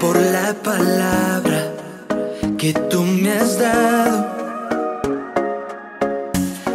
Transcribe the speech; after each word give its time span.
por 0.00 0.16
la 0.16 0.54
palabra 0.62 1.72
que 2.58 2.72
tú 2.90 3.02
me 3.02 3.30
has 3.32 3.58
dado 3.58 4.26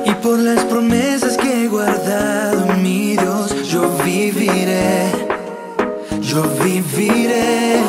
y 0.06 0.12
por 0.24 0.40
las 0.40 0.64
promesas 0.66 1.38
que 1.38 1.66
he 1.66 1.68
guardado, 1.68 2.74
mi 2.82 3.16
Dios, 3.18 3.68
yo 3.70 3.90
viviré, 4.04 5.12
yo 6.22 6.44
viviré. 6.64 7.80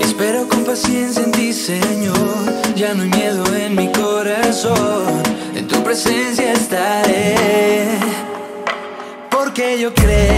Espero 0.00 0.46
con 0.48 0.64
paciencia 0.64 1.24
en 1.24 1.32
ti, 1.32 1.52
Señor, 1.52 2.74
ya 2.76 2.94
no 2.94 3.02
hay 3.02 3.08
miedo 3.10 3.44
en 3.54 3.74
mi 3.74 3.90
corazón, 3.92 5.22
en 5.54 5.66
tu 5.66 5.82
presencia 5.82 6.52
estaré 6.52 7.98
porque 9.58 9.80
yo 9.80 9.92
creo 9.94 10.37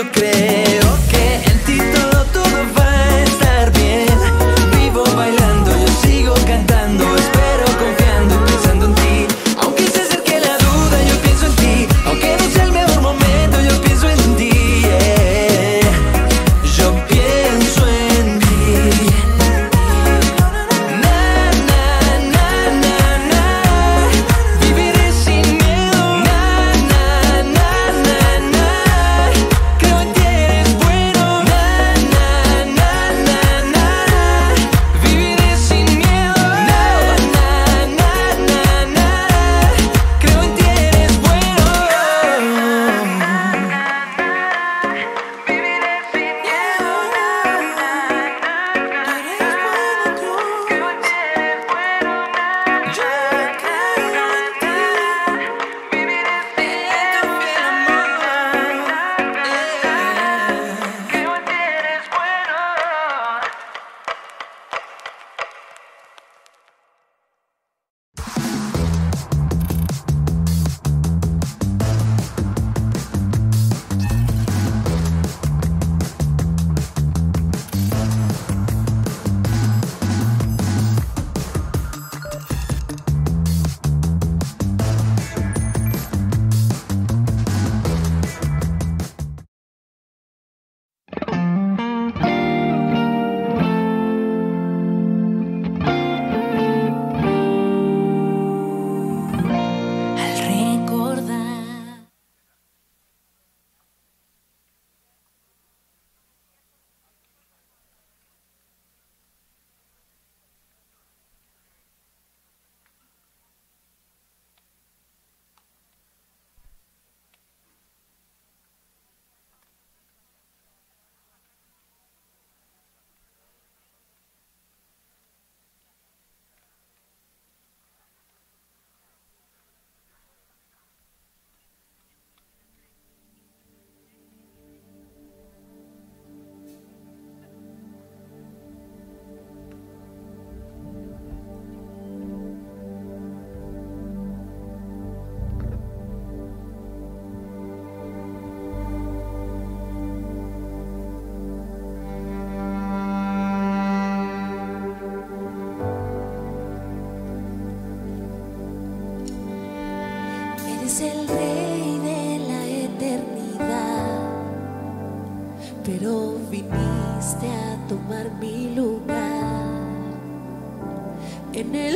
yo 0.00 0.49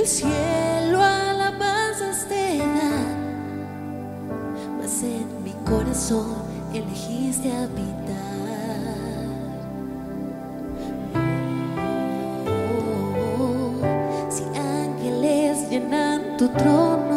el 0.05 0.11
cielo 0.11 1.03
alabanzas 1.03 2.27
te 2.29 2.59
dan, 2.59 3.17
mas 4.79 5.03
en 5.03 5.43
mi 5.43 5.53
corazón 5.65 6.43
elegiste 6.75 7.51
habitar. 7.51 7.95
Oh, 12.37 13.41
oh, 13.41 13.73
oh, 13.81 14.31
si 14.31 14.45
ángeles 14.59 15.71
llenan 15.71 16.37
tu 16.37 16.49
trono. 16.51 17.14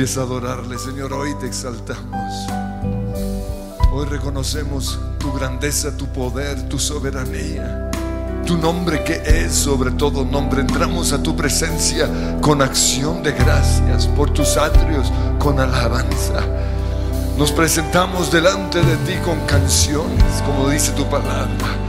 Empieza 0.00 0.22
a 0.22 0.24
adorarle, 0.24 0.78
Señor, 0.78 1.12
hoy 1.12 1.34
te 1.34 1.46
exaltamos. 1.46 2.32
Hoy 3.92 4.06
reconocemos 4.06 4.98
tu 5.18 5.30
grandeza, 5.30 5.94
tu 5.94 6.06
poder, 6.06 6.70
tu 6.70 6.78
soberanía, 6.78 7.90
tu 8.46 8.56
nombre 8.56 9.04
que 9.04 9.20
es 9.26 9.52
sobre 9.52 9.90
todo 9.90 10.24
nombre. 10.24 10.62
Entramos 10.62 11.12
a 11.12 11.22
tu 11.22 11.36
presencia 11.36 12.08
con 12.40 12.62
acción 12.62 13.22
de 13.22 13.32
gracias, 13.32 14.06
por 14.06 14.30
tus 14.30 14.56
atrios 14.56 15.12
con 15.38 15.60
alabanza. 15.60 16.46
Nos 17.36 17.52
presentamos 17.52 18.32
delante 18.32 18.80
de 18.80 18.96
ti 19.04 19.18
con 19.22 19.38
canciones, 19.40 20.42
como 20.46 20.70
dice 20.70 20.92
tu 20.92 21.04
palabra 21.10 21.79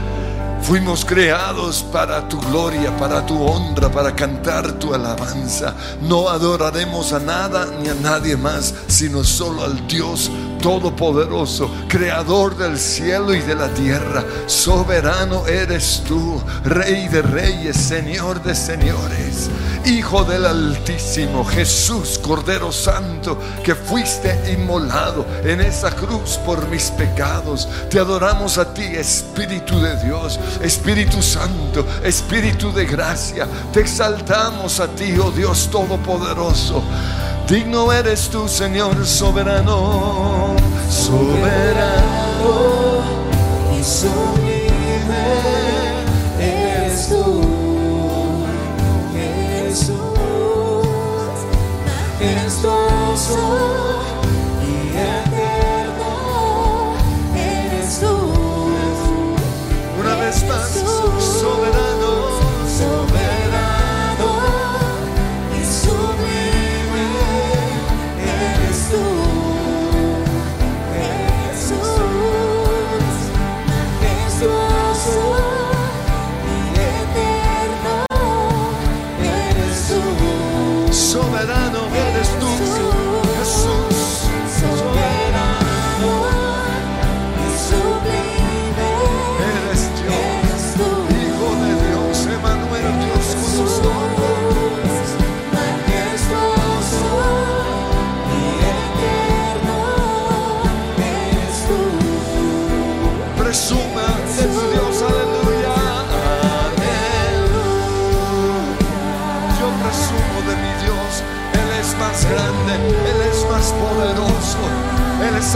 Fuimos 0.62 1.04
creados 1.04 1.82
para 1.82 2.28
tu 2.28 2.40
gloria, 2.40 2.96
para 2.96 3.26
tu 3.26 3.42
honra, 3.42 3.90
para 3.90 4.14
cantar 4.14 4.72
tu 4.78 4.94
alabanza. 4.94 5.74
No 6.00 6.28
adoraremos 6.28 7.12
a 7.12 7.18
nada 7.18 7.66
ni 7.80 7.88
a 7.88 7.94
nadie 7.94 8.36
más, 8.36 8.72
sino 8.86 9.24
solo 9.24 9.64
al 9.64 9.86
Dios 9.88 10.30
Todopoderoso, 10.62 11.68
Creador 11.88 12.56
del 12.56 12.78
cielo 12.78 13.34
y 13.34 13.40
de 13.40 13.56
la 13.56 13.68
tierra. 13.74 14.24
Soberano 14.46 15.46
eres 15.48 16.04
tú, 16.06 16.40
Rey 16.64 17.08
de 17.08 17.20
reyes, 17.20 17.76
Señor 17.76 18.40
de 18.42 18.54
señores. 18.54 19.21
Hijo 19.84 20.22
del 20.22 20.46
Altísimo, 20.46 21.44
Jesús, 21.44 22.18
Cordero 22.22 22.70
Santo, 22.70 23.36
que 23.64 23.74
fuiste 23.74 24.52
inmolado 24.52 25.26
en 25.44 25.60
esa 25.60 25.90
cruz 25.90 26.38
por 26.46 26.68
mis 26.68 26.90
pecados. 26.90 27.68
Te 27.90 27.98
adoramos 27.98 28.58
a 28.58 28.72
ti, 28.72 28.84
Espíritu 28.84 29.80
de 29.80 29.96
Dios, 30.04 30.38
Espíritu 30.62 31.20
Santo, 31.20 31.84
Espíritu 32.04 32.72
de 32.72 32.86
gracia. 32.86 33.48
Te 33.72 33.80
exaltamos 33.80 34.78
a 34.78 34.86
ti, 34.86 35.18
oh 35.18 35.32
Dios 35.32 35.68
Todopoderoso. 35.70 36.82
Digno 37.48 37.92
eres 37.92 38.28
tú, 38.28 38.48
Señor 38.48 39.04
soberano, 39.04 40.54
soberano 40.88 42.52
y 43.78 43.82
sublime 43.82 44.21
走。 53.22 53.91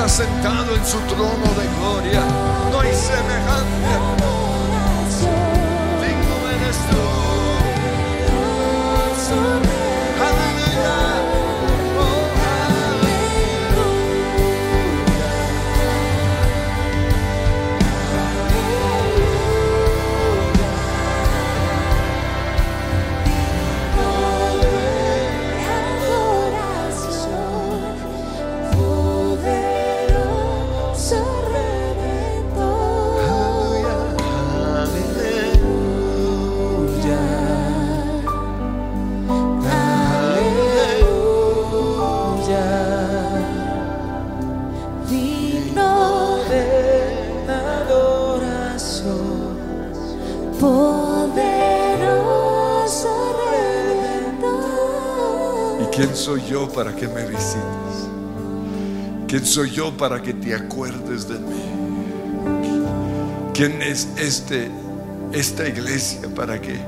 Sentado 0.09 0.77
en 0.77 0.87
su 0.87 0.99
trono 1.01 1.47
de 1.59 1.67
gloria. 1.79 2.23
No 2.71 2.81
hay 2.81 2.95
semejante. 2.95 3.76
Soy 56.27 56.43
yo 56.51 56.69
para 56.69 56.93
que 56.93 57.07
me 57.07 57.25
visites? 57.25 58.09
¿Quién 59.29 59.47
soy 59.47 59.71
yo 59.71 59.97
para 59.97 60.21
que 60.21 60.35
te 60.35 60.57
acuerdes 60.57 61.29
de 61.29 61.39
mí? 61.39 61.63
¿Quién 63.55 63.81
es 63.81 64.09
este, 64.17 64.69
esta 65.31 65.69
iglesia 65.69 66.29
para 66.35 66.61
que 66.61 66.81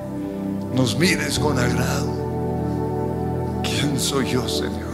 nos 0.74 0.98
mires 0.98 1.38
con 1.38 1.56
agrado? 1.56 3.62
¿Quién 3.62 4.00
soy 4.00 4.28
yo, 4.28 4.48
Señor? 4.48 4.88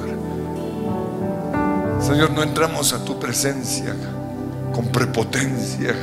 Señor, 2.03 2.33
no 2.33 2.43
entramos 2.43 2.93
a 2.93 3.03
tu 3.03 3.19
presencia 3.19 3.97
con 4.75 4.89
prepotencia, 4.89 5.95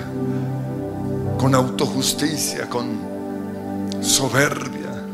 con 1.37 1.53
autojusticia, 1.53 2.67
con 2.67 2.97
soberbia. 4.01 5.05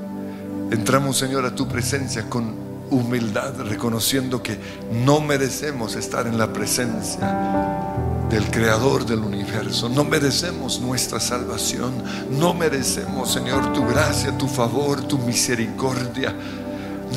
Entramos, 0.72 1.18
Señor, 1.18 1.46
a 1.46 1.54
tu 1.54 1.68
presencia 1.68 2.24
con 2.30 2.67
humildad, 2.90 3.54
reconociendo 3.62 4.42
que 4.42 4.58
no 4.92 5.22
merecemos 5.22 5.96
estar 5.96 6.28
en 6.28 6.38
la 6.38 6.52
presencia 6.54 7.88
del 8.30 8.50
Creador 8.52 9.06
del 9.06 9.20
universo. 9.20 9.90
No 9.90 10.04
merecemos 10.04 10.82
nuestra 10.82 11.20
salvación. 11.20 11.94
No 12.32 12.54
merecemos, 12.54 13.32
Señor, 13.32 13.74
tu 13.74 13.86
gracia, 13.86 14.38
tu 14.38 14.48
favor, 14.48 15.02
tu 15.02 15.18
misericordia. 15.20 16.36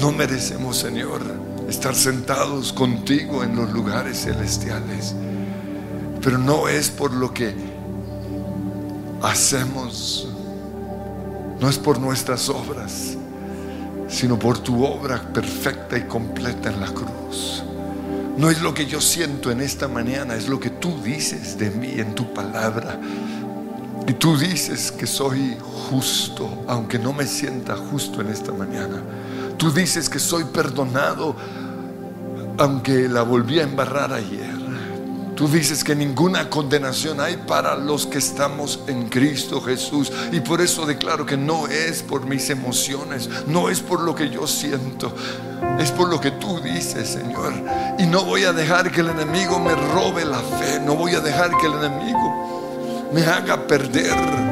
No 0.01 0.13
merecemos, 0.13 0.79
Señor, 0.79 1.21
estar 1.69 1.95
sentados 1.95 2.73
contigo 2.73 3.43
en 3.43 3.57
los 3.57 3.71
lugares 3.73 4.23
celestiales. 4.23 5.15
Pero 6.23 6.39
no 6.39 6.69
es 6.69 6.91
por 6.91 7.13
lo 7.13 7.33
que 7.33 7.55
hacemos, 9.23 10.29
no 11.61 11.69
es 11.69 11.79
por 11.79 11.99
nuestras 11.99 12.49
obras, 12.49 13.17
sino 14.11 14.39
por 14.39 14.59
tu 14.59 14.85
obra 14.85 15.21
perfecta 15.33 15.97
y 15.97 16.03
completa 16.03 16.71
en 16.71 16.81
la 16.81 16.89
cruz. 16.89 17.63
No 18.37 18.51
es 18.51 18.61
lo 18.61 18.75
que 18.75 18.87
yo 18.87 19.01
siento 19.01 19.51
en 19.51 19.61
esta 19.61 19.87
mañana, 19.87 20.35
es 20.35 20.49
lo 20.49 20.59
que 20.59 20.71
tú 20.71 21.01
dices 21.03 21.59
de 21.59 21.71
mí 21.71 21.93
en 22.01 22.15
tu 22.15 22.33
palabra. 22.33 22.99
Y 24.07 24.15
tú 24.15 24.37
dices 24.37 24.91
que 24.91 25.07
soy 25.07 25.57
justo, 25.61 26.65
aunque 26.67 26.99
no 26.99 27.13
me 27.13 27.27
sienta 27.27 27.77
justo 27.77 28.21
en 28.21 28.29
esta 28.29 28.53
mañana. 28.53 29.03
Tú 29.57 29.71
dices 29.71 30.09
que 30.09 30.19
soy 30.19 30.45
perdonado, 30.45 31.37
aunque 32.59 33.09
la 33.09 33.23
volví 33.23 33.61
a 33.61 33.65
embarrar 33.65 34.13
ayer. 34.13 34.50
Tú 35.41 35.49
dices 35.49 35.83
que 35.83 35.97
ninguna 35.97 36.51
condenación 36.51 37.19
hay 37.19 37.39
para 37.39 37.75
los 37.75 38.07
que 38.07 38.19
estamos 38.19 38.81
en 38.89 39.09
Cristo 39.09 39.63
Jesús. 39.63 40.13
Y 40.33 40.41
por 40.41 40.61
eso 40.61 40.85
declaro 40.85 41.25
que 41.25 41.39
no 41.39 41.67
es 41.67 42.03
por 42.03 42.27
mis 42.27 42.51
emociones, 42.51 43.27
no 43.47 43.71
es 43.71 43.81
por 43.81 44.01
lo 44.01 44.15
que 44.15 44.29
yo 44.29 44.47
siento, 44.47 45.15
es 45.79 45.93
por 45.93 46.11
lo 46.11 46.21
que 46.21 46.33
tú 46.33 46.61
dices, 46.61 47.09
Señor. 47.09 47.55
Y 47.99 48.05
no 48.05 48.23
voy 48.23 48.45
a 48.45 48.53
dejar 48.53 48.93
que 48.93 49.01
el 49.01 49.09
enemigo 49.09 49.59
me 49.59 49.75
robe 49.75 50.27
la 50.27 50.41
fe, 50.41 50.79
no 50.85 50.95
voy 50.95 51.15
a 51.15 51.21
dejar 51.21 51.57
que 51.57 51.69
el 51.69 51.73
enemigo 51.73 53.09
me 53.11 53.23
haga 53.23 53.67
perder 53.67 54.50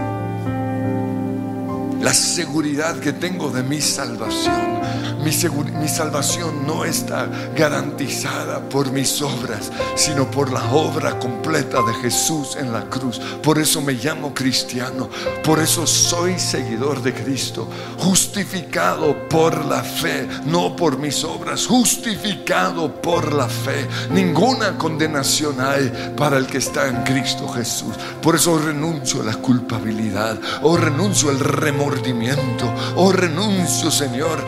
la 2.01 2.15
seguridad 2.15 2.99
que 3.01 3.13
tengo 3.13 3.51
de 3.51 3.63
mi 3.63 3.81
salvación. 3.81 4.79
Mi, 5.25 5.89
salvación 5.89 6.67
no 6.67 6.85
está 6.85 7.29
garantizada 7.55 8.61
por 8.61 8.91
mis 8.93 9.21
obras, 9.21 9.71
sino 9.95 10.31
por 10.31 10.51
la 10.51 10.73
obra 10.73 11.19
completa 11.19 11.83
de 11.83 11.93
Jesús 11.95 12.57
en 12.57 12.73
la 12.73 12.89
cruz. 12.89 13.21
Por 13.43 13.59
eso 13.59 13.83
me 13.83 13.93
llamo 13.95 14.33
cristiano, 14.33 15.11
por 15.45 15.59
eso 15.59 15.87
soy 15.87 16.39
seguidor 16.39 17.03
de 17.03 17.13
Cristo, 17.13 17.69
justificado 17.99 19.29
por 19.29 19.67
la 19.67 19.83
fe, 19.83 20.27
no 20.47 20.75
por 20.77 20.99
mis 20.99 21.25
obras, 21.25 21.67
justificado 21.67 22.95
por 22.95 23.35
la 23.35 23.49
fe. 23.49 23.87
Ninguna 24.11 24.79
condenación 24.79 25.61
hay 25.61 26.15
para 26.17 26.39
el 26.39 26.47
que 26.47 26.59
está 26.59 26.89
en 26.89 27.03
Cristo 27.03 27.49
Jesús. 27.49 27.95
Por 28.23 28.37
eso 28.37 28.59
renuncio 28.59 29.21
a 29.21 29.25
la 29.25 29.35
culpabilidad, 29.35 30.39
o 30.63 30.77
renuncio 30.77 31.29
al 31.29 31.41
remordimiento 31.41 31.88
Oh, 32.97 33.13
renuncio, 33.13 33.91
Señor, 33.91 34.45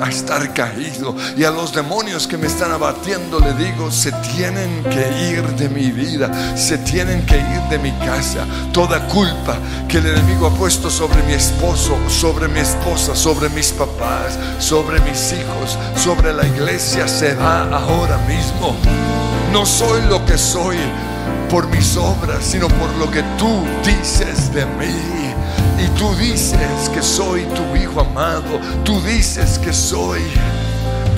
a, 0.00 0.08
estar 0.08 0.52
caído. 0.54 1.14
Y 1.36 1.44
a 1.44 1.50
los 1.50 1.72
demonios 1.72 2.26
que 2.26 2.36
me 2.36 2.46
están 2.46 2.72
abatiendo 2.72 3.40
le 3.40 3.52
digo, 3.54 3.90
se 3.90 4.12
tienen 4.12 4.84
que 4.84 5.30
ir 5.30 5.42
de 5.56 5.68
mi 5.68 5.90
vida, 5.90 6.56
se 6.56 6.78
tienen 6.78 7.24
que 7.26 7.36
ir 7.36 7.60
de 7.70 7.78
mi 7.78 7.92
casa. 7.98 8.46
Toda 8.72 9.06
culpa 9.08 9.58
que 9.88 9.98
el 9.98 10.06
enemigo 10.06 10.46
ha 10.46 10.54
puesto 10.54 10.90
sobre 10.90 11.22
mi 11.24 11.34
esposo, 11.34 11.96
sobre 12.08 12.48
mi 12.48 12.60
esposa, 12.60 13.14
sobre 13.14 13.48
mis 13.50 13.72
papás, 13.72 14.38
sobre 14.58 15.00
mis 15.00 15.32
hijos, 15.32 15.78
sobre 15.96 16.32
la 16.32 16.46
iglesia, 16.46 17.06
se 17.08 17.34
va 17.34 17.62
ahora 17.64 18.18
mismo. 18.26 18.76
No 19.52 19.64
soy 19.64 20.02
lo 20.08 20.24
que 20.24 20.36
soy 20.36 20.76
por 21.48 21.66
mis 21.68 21.96
obras, 21.96 22.42
sino 22.42 22.68
por 22.68 22.90
lo 22.98 23.10
que 23.10 23.22
tú 23.38 23.64
dices 23.84 24.52
de 24.52 24.66
mí. 24.66 25.27
Y 25.78 25.86
tú 25.98 26.14
dices 26.16 26.88
que 26.92 27.02
soy 27.02 27.44
tu 27.44 27.76
hijo 27.76 28.00
amado. 28.00 28.60
Tú 28.84 29.00
dices 29.02 29.58
que 29.58 29.72
soy 29.72 30.22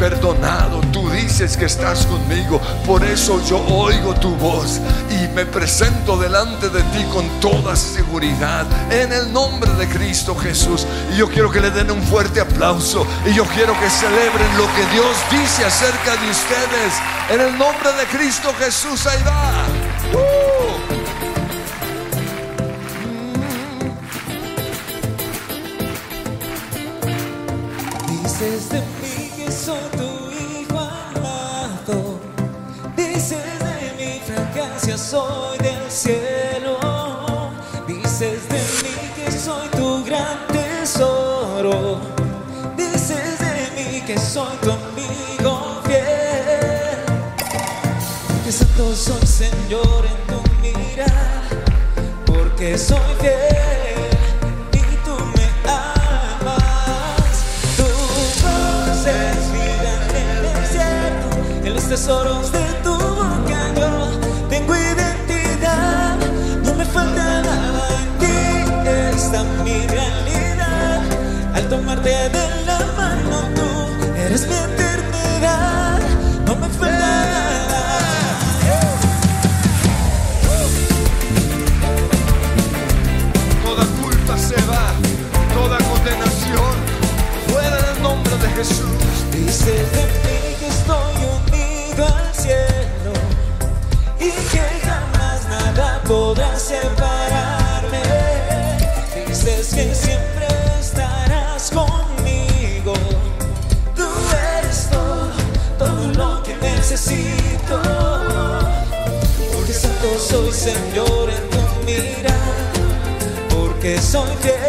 perdonado. 0.00 0.80
Tú 0.92 1.10
dices 1.10 1.58
que 1.58 1.66
estás 1.66 2.06
conmigo. 2.06 2.58
Por 2.86 3.04
eso 3.04 3.40
yo 3.46 3.58
oigo 3.66 4.14
tu 4.14 4.34
voz 4.36 4.80
y 5.10 5.28
me 5.34 5.44
presento 5.44 6.16
delante 6.16 6.70
de 6.70 6.82
ti 6.84 7.04
con 7.12 7.28
toda 7.40 7.76
seguridad. 7.76 8.66
En 8.90 9.12
el 9.12 9.30
nombre 9.30 9.70
de 9.74 9.86
Cristo 9.88 10.34
Jesús. 10.34 10.86
Y 11.12 11.18
yo 11.18 11.28
quiero 11.28 11.50
que 11.50 11.60
le 11.60 11.70
den 11.70 11.90
un 11.90 12.02
fuerte 12.02 12.40
aplauso. 12.40 13.06
Y 13.26 13.34
yo 13.34 13.44
quiero 13.44 13.78
que 13.78 13.90
celebren 13.90 14.56
lo 14.56 14.66
que 14.74 14.86
Dios 14.94 15.16
dice 15.30 15.66
acerca 15.66 16.16
de 16.16 16.30
ustedes. 16.30 16.94
En 17.28 17.40
el 17.42 17.58
nombre 17.58 17.92
de 17.92 18.06
Cristo 18.06 18.52
Jesús. 18.58 19.06
Ahí 19.06 19.22
va. 19.22 19.79
Dice 89.60 89.72
de 89.72 90.04
mí 90.24 90.56
que 90.58 90.68
estoy 90.68 92.02
al 92.02 92.34
cielo 92.34 93.12
y 94.18 94.30
que 94.30 94.62
jamás 94.86 95.46
nada 95.50 96.00
podrá 96.04 96.58
separarme. 96.58 98.00
Dices 99.28 99.74
que 99.74 99.94
siempre 99.94 100.46
estarás 100.80 101.70
conmigo. 101.72 102.94
Tú 103.94 104.08
eres 104.56 104.88
todo, 104.90 105.28
todo 105.78 106.06
lo 106.14 106.42
que 106.42 106.56
necesito. 106.56 107.82
Porque 109.52 109.74
santo 109.74 110.18
soy 110.18 110.52
Señor 110.52 111.28
en 111.28 111.50
tu 111.50 111.84
mirada. 111.84 112.72
Porque 113.50 114.00
soy 114.00 114.34
fiel. 114.40 114.59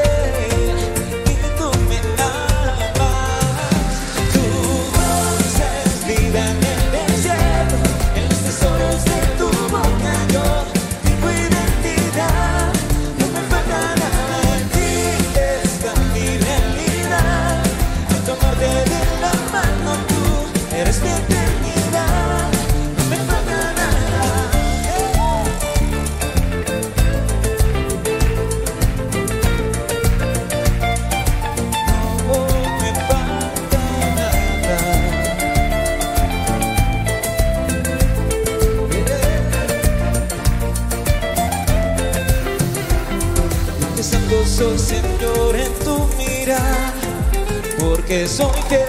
Que 48.12 48.28
soy 48.28 48.52
fiel 48.68 48.84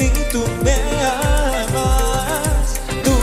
y 0.00 0.08
tú 0.32 0.42
me 0.64 0.74
amas. 1.06 2.80
Tú 3.04 3.14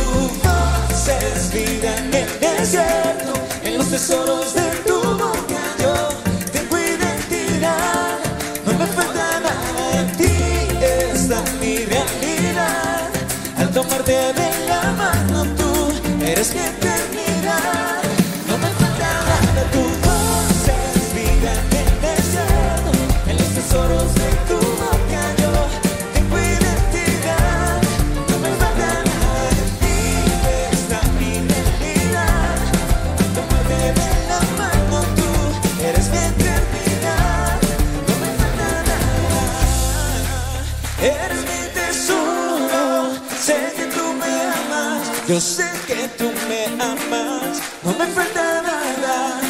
haces 0.47 1.51
vida 1.51 1.97
en 1.97 2.13
el 2.13 2.39
desierto, 2.39 3.33
en 3.65 3.77
los 3.77 3.89
tesoros 3.89 4.53
de 4.53 4.69
tu 4.87 5.01
boca. 5.01 5.61
Yo 5.83 5.93
tengo 6.53 6.77
identidad, 6.77 8.19
no 8.65 8.71
me 8.79 8.87
falta 8.87 9.41
nada 9.41 9.99
en 9.99 10.07
ti, 10.15 10.33
esta 10.81 11.43
mi 11.59 11.79
realidad. 11.79 13.09
Al 13.57 13.69
tomarte 13.69 14.13
de 14.13 14.49
la 14.69 14.93
mano, 14.93 15.43
tú 15.57 15.91
eres 16.25 16.55
mi 16.55 16.72
Yo 45.33 45.41
sé 45.41 45.65
que 45.87 46.07
tú 46.09 46.31
me 46.47 46.65
amas, 46.79 47.57
no 47.81 47.91
me 47.97 48.05
falta 48.05 48.61
nada. 48.61 49.41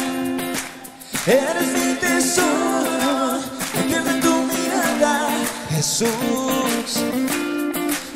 Eres 1.26 1.72
mi 1.74 1.94
tesoro, 1.96 3.38
me 3.74 3.82
pierdo 3.82 4.10
en 4.12 4.20
tu 4.22 4.34
mirada, 4.44 5.28
Jesús. 5.68 6.08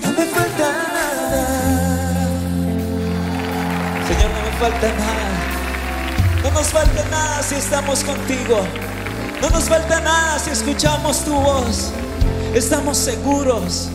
No 0.01 0.09
me 0.13 0.25
falta 0.25 0.73
nada. 0.97 1.47
Señor, 4.09 4.31
no 4.31 4.41
me 4.47 4.53
falta 4.59 4.89
nada. 5.05 6.43
No 6.45 6.51
nos 6.53 6.69
falta 6.69 7.05
nada 7.11 7.43
si 7.43 7.57
estamos 7.57 8.03
contigo. 8.03 8.67
No 9.43 9.51
nos 9.51 9.65
falta 9.65 10.01
nada 10.01 10.39
si 10.39 10.53
escuchamos 10.53 11.23
tu 11.23 11.35
voz. 11.35 11.91
Estamos 12.55 12.97
seguros 12.97 13.91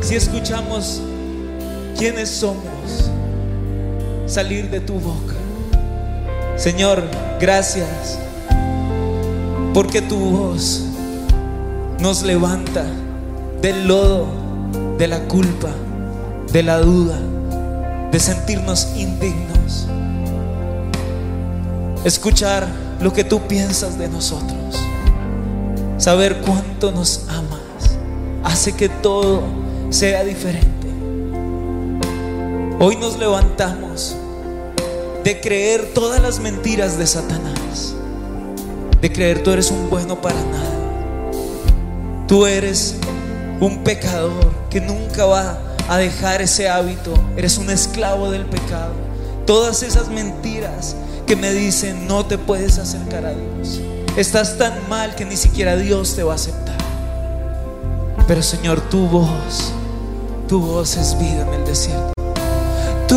si 0.00 0.14
escuchamos 0.14 1.02
quiénes 1.98 2.30
somos. 2.30 2.75
Salir 4.36 4.68
de 4.68 4.80
tu 4.80 5.00
boca. 5.00 5.32
Señor, 6.56 7.02
gracias 7.40 8.18
porque 9.72 10.02
tu 10.02 10.18
voz 10.18 10.82
nos 12.00 12.22
levanta 12.22 12.84
del 13.62 13.88
lodo, 13.88 14.26
de 14.98 15.08
la 15.08 15.20
culpa, 15.20 15.70
de 16.52 16.62
la 16.62 16.80
duda, 16.80 17.18
de 18.12 18.20
sentirnos 18.20 18.88
indignos. 18.94 19.86
Escuchar 22.04 22.68
lo 23.00 23.14
que 23.14 23.24
tú 23.24 23.40
piensas 23.48 23.96
de 23.96 24.10
nosotros. 24.10 24.76
Saber 25.96 26.42
cuánto 26.42 26.92
nos 26.92 27.24
amas 27.30 27.96
hace 28.44 28.74
que 28.74 28.90
todo 28.90 29.44
sea 29.88 30.24
diferente. 30.24 30.88
Hoy 32.78 32.96
nos 32.96 33.18
levantamos 33.18 34.14
de 35.26 35.40
creer 35.40 35.90
todas 35.92 36.22
las 36.22 36.38
mentiras 36.38 36.98
de 36.98 37.04
Satanás. 37.04 37.96
De 39.00 39.12
creer 39.12 39.42
tú 39.42 39.50
eres 39.50 39.72
un 39.72 39.90
bueno 39.90 40.22
para 40.22 40.40
nada. 40.40 41.32
Tú 42.28 42.46
eres 42.46 42.94
un 43.58 43.82
pecador 43.82 44.52
que 44.70 44.80
nunca 44.80 45.24
va 45.24 45.58
a 45.88 45.96
dejar 45.96 46.42
ese 46.42 46.68
hábito. 46.68 47.12
Eres 47.36 47.58
un 47.58 47.70
esclavo 47.70 48.30
del 48.30 48.46
pecado. 48.46 48.92
Todas 49.46 49.82
esas 49.82 50.10
mentiras 50.10 50.94
que 51.26 51.34
me 51.34 51.52
dicen 51.52 52.06
no 52.06 52.24
te 52.26 52.38
puedes 52.38 52.78
acercar 52.78 53.26
a 53.26 53.32
Dios. 53.34 53.80
Estás 54.16 54.56
tan 54.58 54.88
mal 54.88 55.16
que 55.16 55.24
ni 55.24 55.36
siquiera 55.36 55.74
Dios 55.74 56.14
te 56.14 56.22
va 56.22 56.34
a 56.34 56.36
aceptar. 56.36 56.78
Pero 58.28 58.44
Señor, 58.44 58.80
tu 58.82 59.08
voz, 59.08 59.72
tu 60.46 60.60
voz 60.60 60.96
es 60.96 61.18
vida 61.18 61.44
en 61.48 61.54
el 61.54 61.64
desierto. 61.64 62.12
Tu 63.08 63.16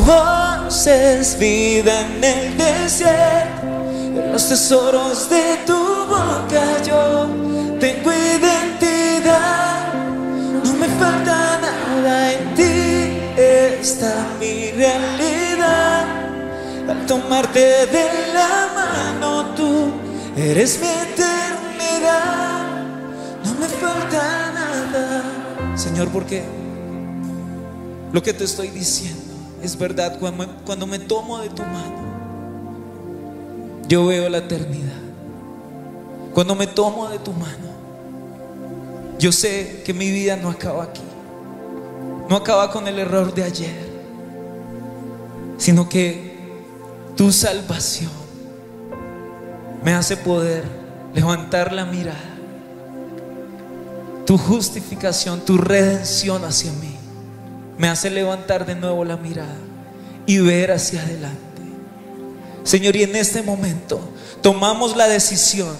voz 0.00 0.47
es 0.68 1.38
vida 1.38 2.02
en 2.02 2.22
el 2.22 2.58
desierto. 2.58 3.66
En 3.90 4.32
los 4.32 4.48
tesoros 4.48 5.30
de 5.30 5.56
tu 5.66 5.74
boca 5.74 6.82
yo 6.86 7.26
tengo 7.80 8.12
identidad. 8.12 9.94
No 10.62 10.74
me 10.74 10.86
falta 10.88 11.58
nada 11.60 12.32
en 12.32 12.54
ti. 12.54 13.18
Está 13.40 14.26
mi 14.38 14.70
realidad. 14.72 16.04
Al 16.86 17.06
tomarte 17.06 17.86
de 17.86 18.04
la 18.34 18.68
mano 18.74 19.54
tú 19.54 19.90
eres 20.36 20.78
mi 20.80 20.88
eternidad. 20.88 22.60
No 23.42 23.54
me 23.58 23.68
falta 23.68 24.52
nada. 24.52 25.78
Señor, 25.78 26.08
porque 26.08 26.44
lo 28.12 28.22
que 28.22 28.34
te 28.34 28.44
estoy 28.44 28.68
diciendo 28.68 29.27
es 29.62 29.76
verdad. 29.78 30.18
Cuando 30.18 30.86
me, 30.86 30.98
tomo 30.98 31.38
de 31.38 31.48
tu 31.48 31.62
mano, 31.62 31.96
yo 33.88 34.06
veo 34.06 34.28
la 34.28 34.38
eternidad. 34.38 34.98
Cuando 36.34 36.54
me 36.54 36.66
tomo 36.66 37.08
de 37.08 37.18
tu 37.18 37.32
mano, 37.32 37.68
yo 39.18 39.32
sé 39.32 39.82
que 39.84 39.92
mi 39.92 40.10
vida 40.10 40.36
no 40.36 40.50
acaba 40.50 40.84
aquí. 40.84 41.02
No 42.28 42.36
acaba 42.36 42.70
con 42.70 42.86
el 42.86 42.98
error 42.98 43.34
de 43.34 43.42
ayer, 43.42 43.88
sino 45.56 45.88
que 45.88 46.36
tu 47.16 47.32
salvación 47.32 48.10
me 49.82 49.94
hace 49.94 50.16
poder 50.16 50.64
levantar 51.14 51.72
la 51.72 51.86
mirada. 51.86 52.36
Tu 54.26 54.36
justificación, 54.36 55.40
tu 55.40 55.56
redención 55.56 56.44
hacia 56.44 56.70
mí, 56.72 56.97
me 57.78 57.88
hace 57.88 58.10
levantar 58.10 58.66
de 58.66 58.74
nuevo 58.74 59.04
la 59.04 59.16
mirada 59.16 59.56
y 60.26 60.38
ver 60.38 60.72
hacia 60.72 61.00
adelante. 61.02 61.38
Señor, 62.64 62.96
y 62.96 63.04
en 63.04 63.16
este 63.16 63.42
momento 63.42 64.00
tomamos 64.42 64.96
la 64.96 65.08
decisión 65.08 65.74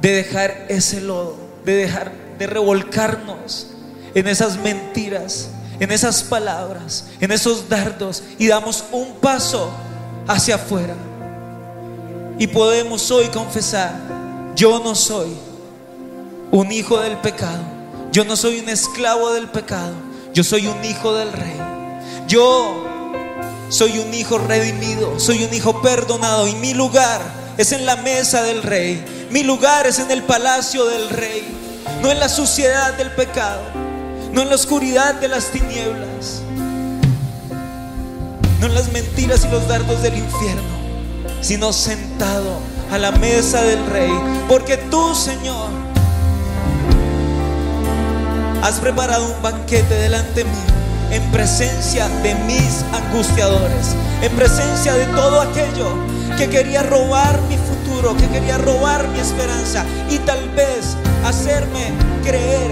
de 0.00 0.12
dejar 0.12 0.66
ese 0.68 1.00
lodo, 1.00 1.36
de 1.64 1.74
dejar 1.74 2.12
de 2.38 2.46
revolcarnos 2.46 3.68
en 4.14 4.28
esas 4.28 4.58
mentiras, 4.58 5.50
en 5.80 5.90
esas 5.90 6.22
palabras, 6.22 7.06
en 7.20 7.32
esos 7.32 7.68
dardos 7.68 8.22
y 8.38 8.46
damos 8.46 8.84
un 8.92 9.14
paso 9.14 9.70
hacia 10.26 10.56
afuera. 10.56 10.94
Y 12.38 12.46
podemos 12.46 13.10
hoy 13.10 13.26
confesar, 13.28 13.92
yo 14.54 14.78
no 14.78 14.94
soy 14.94 15.28
un 16.52 16.70
hijo 16.70 17.00
del 17.00 17.16
pecado, 17.16 17.62
yo 18.12 18.24
no 18.24 18.36
soy 18.36 18.60
un 18.60 18.68
esclavo 18.68 19.32
del 19.32 19.48
pecado, 19.48 19.94
yo 20.38 20.44
soy 20.44 20.68
un 20.68 20.84
hijo 20.84 21.16
del 21.16 21.32
rey. 21.32 21.56
Yo 22.28 22.84
soy 23.70 23.98
un 23.98 24.14
hijo 24.14 24.38
redimido, 24.38 25.18
soy 25.18 25.42
un 25.42 25.52
hijo 25.52 25.82
perdonado. 25.82 26.46
Y 26.46 26.54
mi 26.54 26.74
lugar 26.74 27.20
es 27.56 27.72
en 27.72 27.84
la 27.84 27.96
mesa 27.96 28.44
del 28.44 28.62
rey. 28.62 29.04
Mi 29.32 29.42
lugar 29.42 29.88
es 29.88 29.98
en 29.98 30.12
el 30.12 30.22
palacio 30.22 30.84
del 30.84 31.10
rey, 31.10 31.42
no 32.02 32.12
en 32.12 32.20
la 32.20 32.28
suciedad 32.28 32.94
del 32.94 33.10
pecado, 33.10 33.62
no 34.30 34.42
en 34.42 34.48
la 34.48 34.54
oscuridad 34.54 35.16
de 35.16 35.26
las 35.26 35.46
tinieblas, 35.46 36.42
no 38.60 38.66
en 38.66 38.74
las 38.74 38.92
mentiras 38.92 39.44
y 39.44 39.48
los 39.48 39.66
dardos 39.66 40.00
del 40.02 40.18
infierno, 40.18 40.78
sino 41.40 41.72
sentado 41.72 42.60
a 42.92 42.98
la 42.98 43.10
mesa 43.10 43.60
del 43.62 43.84
rey, 43.86 44.12
porque 44.48 44.76
tú, 44.76 45.16
Señor, 45.16 45.87
has 48.62 48.80
preparado 48.80 49.26
un 49.26 49.42
banquete 49.42 49.94
delante 49.94 50.44
mío 50.44 50.78
en 51.10 51.22
presencia 51.30 52.08
de 52.22 52.34
mis 52.34 52.84
angustiadores, 52.92 53.94
en 54.22 54.32
presencia 54.32 54.94
de 54.94 55.06
todo 55.06 55.40
aquello 55.40 55.86
que 56.36 56.48
quería 56.48 56.82
robar 56.82 57.40
mi 57.42 57.56
futuro, 57.56 58.16
que 58.16 58.28
quería 58.28 58.58
robar 58.58 59.08
mi 59.08 59.18
esperanza 59.18 59.84
y 60.10 60.18
tal 60.18 60.50
vez 60.50 60.96
hacerme 61.24 61.92
creer 62.22 62.70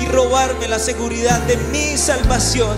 y 0.00 0.06
robarme 0.06 0.68
la 0.68 0.78
seguridad 0.78 1.40
de 1.42 1.56
mi 1.72 1.96
salvación. 1.96 2.76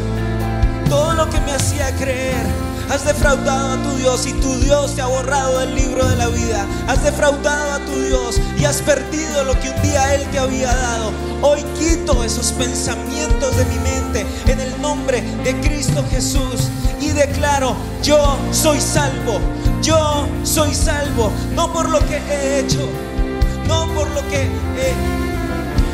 Todo 0.89 1.15
lo 1.15 1.29
que 1.31 1.41
me 1.41 1.53
hacía 1.53 1.91
creer 1.97 2.47
Has 2.91 3.05
defraudado 3.05 3.73
a 3.73 3.83
tu 3.83 3.97
Dios 3.97 4.27
y 4.27 4.33
tu 4.35 4.55
Dios 4.61 4.95
te 4.95 5.03
ha 5.03 5.07
borrado 5.07 5.59
del 5.59 5.75
libro 5.75 6.07
de 6.07 6.17
la 6.17 6.29
vida. 6.29 6.67
Has 6.87 7.03
defraudado 7.03 7.73
a 7.73 7.79
tu 7.81 8.01
Dios 8.01 8.41
y 8.59 8.65
has 8.65 8.81
perdido 8.83 9.45
lo 9.45 9.59
que 9.61 9.71
un 9.71 9.83
día 9.83 10.15
Él 10.15 10.23
te 10.31 10.39
había 10.39 10.75
dado. 10.75 11.13
Hoy 11.43 11.63
quito 11.79 12.23
esos 12.23 12.53
pensamientos 12.53 13.57
de 13.57 13.65
mi 13.65 13.79
mente 13.81 14.27
en 14.47 14.61
el 14.61 14.81
nombre 14.81 15.21
de 15.43 15.61
Cristo 15.61 16.05
Jesús 16.11 16.69
y 17.01 17.09
declaro, 17.09 17.77
yo 18.03 18.39
soy 18.53 18.81
salvo, 18.81 19.41
yo 19.83 20.27
soy 20.45 20.73
salvo, 20.73 21.33
no 21.55 21.73
por 21.73 21.89
lo 21.89 21.99
que 22.07 22.17
he 22.17 22.61
hecho, 22.61 22.89
no 23.67 23.87
por 23.95 24.09
lo 24.11 24.27
que 24.29 24.43
he, 24.43 24.95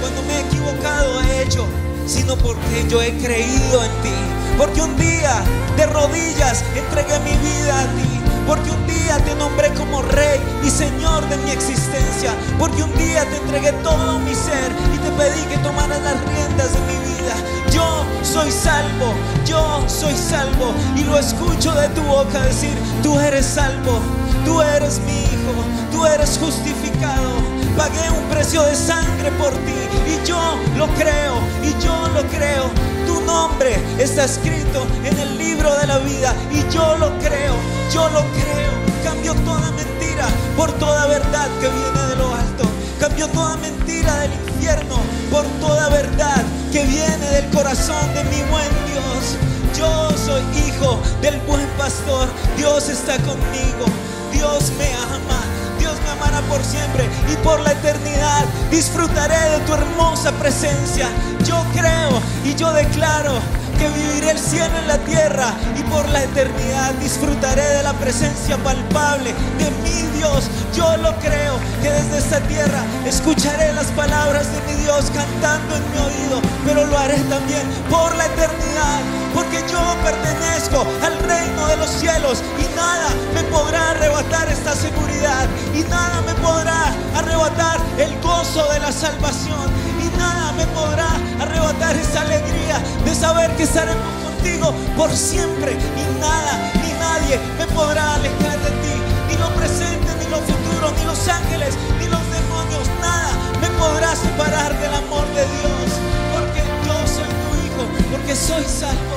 cuando 0.00 0.22
me 0.22 0.35
he 0.35 0.40
equivocado 0.40 1.20
he 1.22 1.42
hecho, 1.42 1.66
sino 2.07 2.37
porque 2.37 2.87
yo 2.88 3.00
he 3.02 3.12
creído 3.18 3.83
en 3.83 3.90
ti. 4.02 4.32
Porque 4.58 4.80
un 4.80 4.96
día 4.96 5.42
de 5.76 5.86
rodillas 5.86 6.64
entregué 6.76 7.18
mi 7.20 7.36
vida 7.36 7.80
a 7.80 7.86
ti. 7.96 8.20
Porque 8.46 8.70
un 8.70 8.86
día 8.86 9.18
te 9.24 9.34
nombré 9.36 9.72
como 9.74 10.02
rey 10.02 10.40
y 10.64 10.70
señor 10.70 11.28
de 11.28 11.36
mi 11.38 11.50
existencia. 11.50 12.34
Porque 12.58 12.82
un 12.82 12.94
día 12.96 13.24
te 13.24 13.36
entregué 13.36 13.72
todo 13.84 14.18
mi 14.18 14.34
ser 14.34 14.72
y 14.94 14.98
te 14.98 15.10
pedí 15.12 15.42
que 15.46 15.58
tomaras 15.58 16.00
las 16.02 16.20
riendas 16.24 16.72
de 16.72 16.80
mi 16.80 16.98
vida. 17.14 17.34
Yo 17.72 18.04
soy 18.22 18.50
salvo, 18.50 19.14
yo 19.44 19.84
soy 19.88 20.14
salvo. 20.14 20.74
Y 20.96 21.04
lo 21.04 21.18
escucho 21.18 21.72
de 21.72 21.88
tu 21.90 22.02
boca 22.02 22.42
decir, 22.42 22.76
tú 23.02 23.18
eres 23.20 23.46
salvo, 23.46 24.00
tú 24.44 24.60
eres 24.60 25.00
mi 25.00 25.12
hijo, 25.12 25.64
tú 25.92 26.04
eres 26.06 26.38
justificado. 26.38 27.51
Pagué 27.76 28.11
un 28.11 28.28
precio 28.28 28.62
de 28.64 28.76
sangre 28.76 29.30
por 29.32 29.50
ti 29.50 29.74
y 30.06 30.26
yo 30.26 30.38
lo 30.76 30.87
creo 30.94 31.35
y 31.62 31.70
yo 31.82 32.08
lo 32.14 32.22
creo. 32.28 32.70
Tu 33.06 33.20
nombre 33.22 33.76
está 33.98 34.24
escrito 34.24 34.87
en 35.04 35.18
el 35.18 35.38
libro 35.38 35.74
de 35.76 35.87
la 35.87 35.98
vida 35.98 36.35
y 36.50 36.61
yo 36.72 36.96
lo 36.98 37.11
creo, 37.18 37.54
yo 37.92 38.08
lo 38.11 38.20
creo. 38.32 38.72
Cambio 39.02 39.35
toda 39.35 39.70
mentira 39.72 40.26
por 40.56 40.70
toda 40.72 41.06
verdad 41.06 41.48
que 41.61 41.68
viene 41.68 42.08
de 42.08 42.16
lo 42.16 42.35
alto. 42.35 42.64
Cambio 43.00 43.26
toda 43.28 43.56
mentira 43.56 44.18
del 44.18 44.32
infierno 44.32 44.96
por 45.30 45.44
toda 45.61 45.88
verdad 45.88 46.42
que 46.72 46.85
viene 46.85 47.30
del 47.30 47.50
corazón 47.50 48.14
de 48.14 48.22
mi 48.24 48.42
buen 48.50 48.70
Dios. 48.87 49.38
Yo 49.76 50.11
soy 50.16 50.42
hijo 50.58 51.00
del 51.22 51.40
buen 51.40 51.66
pastor. 51.78 52.28
Dios 52.56 52.90
está 52.90 53.16
conmigo. 53.16 53.87
Dios 54.32 54.70
me 54.78 54.92
ama. 54.92 55.62
Me 56.02 56.42
por 56.48 56.62
siempre 56.64 57.08
y 57.32 57.36
por 57.36 57.60
la 57.60 57.72
eternidad. 57.72 58.44
Disfrutaré 58.70 59.38
de 59.50 59.58
tu 59.66 59.74
hermosa 59.74 60.32
presencia. 60.32 61.08
Yo 61.44 61.64
creo 61.72 62.20
y 62.44 62.54
yo 62.54 62.72
declaro 62.72 63.40
porque 63.83 64.01
viviré 64.01 64.31
el 64.31 64.38
cielo 64.38 64.79
en 64.79 64.88
la 64.88 64.99
tierra 64.99 65.55
y 65.79 65.83
por 65.85 66.09
la 66.11 66.23
eternidad 66.23 66.92
disfrutaré 66.95 67.62
de 67.62 67.83
la 67.83 67.92
presencia 67.95 68.57
palpable 68.59 69.35
de 69.59 69.71
mi 69.83 70.18
Dios. 70.18 70.49
Yo 70.75 70.97
lo 70.99 71.14
creo 71.18 71.59
que 71.83 71.90
desde 71.90 72.18
esta 72.18 72.40
tierra 72.40 72.85
escucharé 73.05 73.73
las 73.73 73.87
palabras 73.88 74.47
de 74.53 74.61
mi 74.73 74.81
Dios 74.83 75.11
cantando 75.14 75.77
en 75.77 75.90
mi 75.90 75.99
oído, 75.99 76.40
pero 76.64 76.87
lo 76.87 76.99
haré 76.99 77.18
también 77.25 77.62
por 77.90 78.14
la 78.14 78.27
eternidad, 78.27 79.01
porque 79.35 79.59
yo 79.71 79.81
pertenezco 80.05 80.87
al 81.05 81.18
reino 81.18 81.66
de 81.66 81.77
los 81.79 81.90
cielos 81.90 82.42
y 82.59 82.77
nada 82.77 83.09
me 83.35 83.42
podrá 83.45 83.90
arrebatar 83.90 84.49
esta 84.49 84.75
seguridad 84.75 85.47
y 85.75 85.83
nada 85.88 86.23
me 86.23 86.35
podrá 86.35 86.92
arrebatar 87.16 87.81
el 87.99 88.21
gozo 88.21 88.71
de 88.73 88.81
la 88.81 88.92
salvación 88.92 89.91
nada 90.22 90.52
me 90.52 90.66
podrá 90.78 91.11
arrebatar 91.40 91.94
esa 91.96 92.20
alegría 92.22 92.76
de 93.04 93.14
saber 93.14 93.50
que 93.56 93.64
estaremos 93.64 94.12
contigo 94.26 94.66
por 94.96 95.11
siempre 95.11 95.72
y 95.72 96.04
nada 96.20 96.52
ni 96.82 96.90
nadie 97.06 97.35
me 97.58 97.66
podrá 97.78 98.14
alejar 98.14 98.58
de 98.66 98.72
ti, 98.82 98.94
ni 99.28 99.37
lo 99.42 99.48
presente, 99.61 100.11
ni 100.20 100.26
lo 100.35 100.38
futuro, 100.50 100.85
ni 100.98 101.04
los 101.11 101.22
ángeles, 101.28 101.72
ni 101.98 102.06
los 102.14 102.24
demonios, 102.37 102.87
nada 103.00 103.32
me 103.62 103.68
podrá 103.82 104.11
separar 104.14 104.70
del 104.82 104.94
amor 105.04 105.26
de 105.38 105.44
Dios, 105.56 105.88
porque 106.32 106.61
yo 106.87 106.96
soy 107.16 107.30
tu 107.42 107.50
hijo, 107.64 107.82
porque 108.12 108.35
soy 108.48 108.64
salvo. 108.80 109.16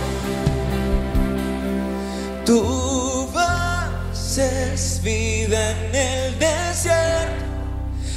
Voz 3.35 4.37
es 4.37 5.01
vida 5.01 5.71
en 5.71 5.95
el 5.95 6.39
desierto, 6.39 7.45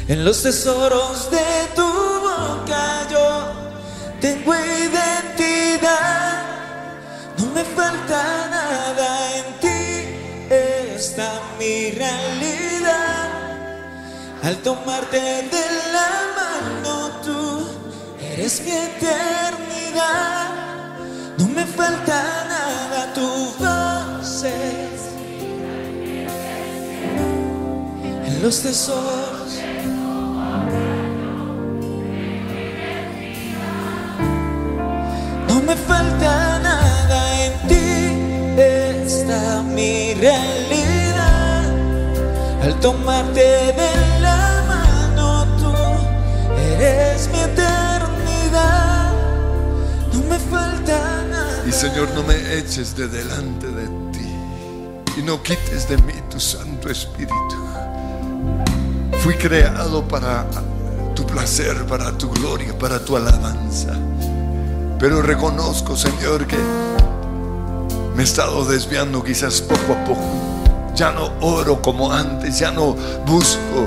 en 0.09 0.25
los 0.25 0.43
tesoros 0.43 1.31
de 1.31 1.49
tu 1.75 2.08
tengo 4.21 4.55
identidad, 4.55 6.43
no 7.39 7.47
me 7.47 7.65
falta 7.65 8.49
nada 8.51 9.37
en 9.37 9.45
ti, 9.61 10.55
está 10.97 11.41
mi 11.59 11.91
realidad. 11.91 13.29
Al 14.43 14.57
tomarte 14.59 15.19
de 15.21 15.67
la 15.93 16.11
mano 16.39 17.11
tú 17.25 17.67
eres 18.21 18.63
mi 18.63 18.71
eternidad, 18.71 20.49
no 21.39 21.49
me 21.49 21.65
falta 21.67 22.23
nada, 22.49 23.13
tu 23.15 23.27
voz 23.59 24.45
es 24.45 25.01
en 28.27 28.43
los 28.43 28.63
tesoros. 28.63 29.68
Me 35.69 35.77
falta 35.77 36.59
nada 36.61 37.45
en 37.45 37.53
ti, 37.69 37.89
está 38.57 39.63
mi 39.63 40.15
realidad. 40.15 41.65
Al 42.63 42.81
tomarte 42.81 43.75
de 43.81 44.21
la 44.21 44.65
mano 44.67 45.47
tú 45.59 45.73
eres 46.73 47.29
mi 47.29 47.41
eternidad. 47.41 49.13
No 50.15 50.21
me 50.31 50.39
falta 50.39 51.25
nada. 51.31 51.63
Y 51.67 51.73
Señor, 51.73 52.09
no 52.15 52.23
me 52.23 52.37
eches 52.59 52.97
de 52.97 53.07
delante 53.07 53.67
de 53.67 53.87
ti 54.11 54.29
y 55.19 55.23
no 55.23 55.43
quites 55.43 55.87
de 55.87 55.99
mí 55.99 56.15
tu 56.31 56.41
Santo 56.41 56.89
Espíritu. 56.89 57.57
Fui 59.23 59.35
creado 59.35 60.03
para 60.09 60.47
tu 61.15 61.27
placer, 61.27 61.85
para 61.85 62.17
tu 62.17 62.31
gloria, 62.31 62.73
para 62.79 63.05
tu 63.05 63.19
alabanza. 63.19 63.93
Pero 64.99 65.23
reconozco, 65.23 65.97
Señor, 65.97 66.47
que 66.47 66.59
me 68.17 68.23
he 68.23 68.25
estado 68.25 68.65
desviando 68.65 69.23
quizás 69.23 69.61
poco 69.61 69.93
a 69.93 70.05
poco. 70.05 70.93
Ya 70.97 71.13
no 71.13 71.31
oro 71.41 71.81
como 71.81 72.13
antes, 72.13 72.59
ya 72.59 72.73
no 72.73 72.97
busco 73.25 73.87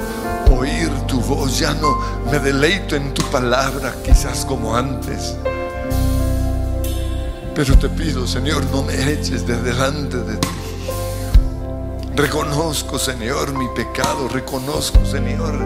oír 0.49 0.89
tu 1.07 1.19
voz, 1.19 1.59
ya 1.59 1.73
no 1.73 1.97
me 2.31 2.39
deleito 2.39 2.95
en 2.95 3.13
tu 3.13 3.23
palabra 3.29 3.93
quizás 4.05 4.45
como 4.45 4.73
antes. 4.73 5.35
Pero 7.53 7.77
te 7.77 7.89
pido, 7.89 8.25
Señor, 8.25 8.63
no 8.71 8.81
me 8.81 9.11
eches 9.11 9.45
de 9.45 9.61
delante 9.61 10.15
de 10.15 10.37
ti. 10.37 10.47
Reconozco, 12.15 12.97
Señor, 12.97 13.51
mi 13.53 13.67
pecado. 13.75 14.29
Reconozco, 14.29 15.05
Señor, 15.05 15.59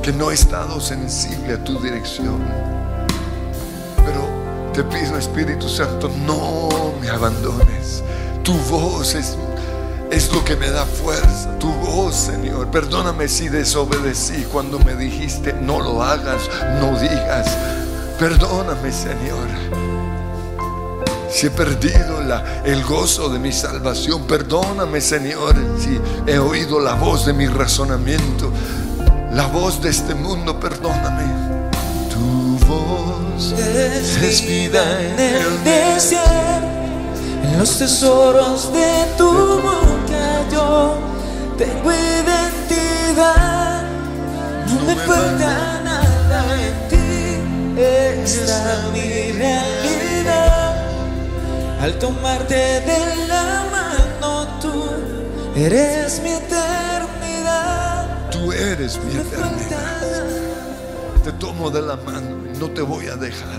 que 0.00 0.12
no 0.12 0.30
he 0.30 0.34
estado 0.34 0.80
sensible 0.80 1.54
a 1.54 1.64
tu 1.64 1.80
dirección. 1.80 2.73
Te 4.74 4.82
pido, 4.82 5.16
Espíritu 5.16 5.68
Santo, 5.68 6.10
no 6.26 6.92
me 7.00 7.08
abandones. 7.08 8.02
Tu 8.42 8.52
voz 8.70 9.14
es, 9.14 9.36
es 10.10 10.32
lo 10.32 10.44
que 10.44 10.56
me 10.56 10.68
da 10.70 10.84
fuerza. 10.84 11.56
Tu 11.58 11.68
voz, 11.72 12.14
Señor. 12.16 12.68
Perdóname 12.70 13.28
si 13.28 13.48
desobedecí 13.48 14.44
cuando 14.52 14.78
me 14.80 14.96
dijiste, 14.96 15.52
no 15.52 15.80
lo 15.80 16.02
hagas, 16.02 16.50
no 16.80 16.98
digas. 16.98 17.56
Perdóname, 18.18 18.90
Señor. 18.92 19.48
Si 21.30 21.46
he 21.46 21.50
perdido 21.50 22.20
la- 22.22 22.62
el 22.64 22.84
gozo 22.84 23.28
de 23.28 23.38
mi 23.38 23.52
salvación, 23.52 24.24
perdóname, 24.26 25.00
Señor, 25.00 25.54
si 25.78 26.00
he 26.26 26.38
oído 26.38 26.78
la 26.80 26.94
voz 26.94 27.26
de 27.26 27.32
mi 27.32 27.46
razonamiento, 27.46 28.52
la 29.32 29.46
voz 29.46 29.80
de 29.82 29.90
este 29.90 30.14
mundo, 30.14 30.58
perdóname. 30.60 31.53
Voz 32.68 33.52
Es 33.52 34.40
vida 34.46 34.82
en 35.00 35.18
el 35.20 35.64
desierto, 35.64 36.68
en 37.42 37.58
los 37.58 37.78
tesoros 37.78 38.72
de 38.72 39.06
tu 39.18 39.30
boca 39.30 40.48
yo 40.50 40.96
tengo 41.58 41.92
identidad, 41.92 43.82
no 44.66 44.80
me 44.86 44.94
falta 44.96 45.80
nada 45.84 46.44
en 46.66 46.88
ti, 46.88 47.80
está 47.80 48.88
mi 48.92 49.32
realidad. 49.32 50.74
Al 51.80 51.98
tomarte 51.98 52.54
de 52.54 53.26
la 53.28 53.64
mano 53.70 54.46
tú 54.60 54.84
eres 55.54 56.20
mi 56.22 56.30
eternidad, 56.30 58.06
Tú 58.30 58.52
eres 58.52 58.98
mi 59.04 59.16
eternidad. 59.20 60.43
Te 61.24 61.32
tomo 61.32 61.70
de 61.70 61.80
la 61.80 61.96
mano 61.96 62.36
y 62.54 62.58
no 62.58 62.68
te 62.68 62.82
voy 62.82 63.06
a 63.06 63.16
dejar. 63.16 63.58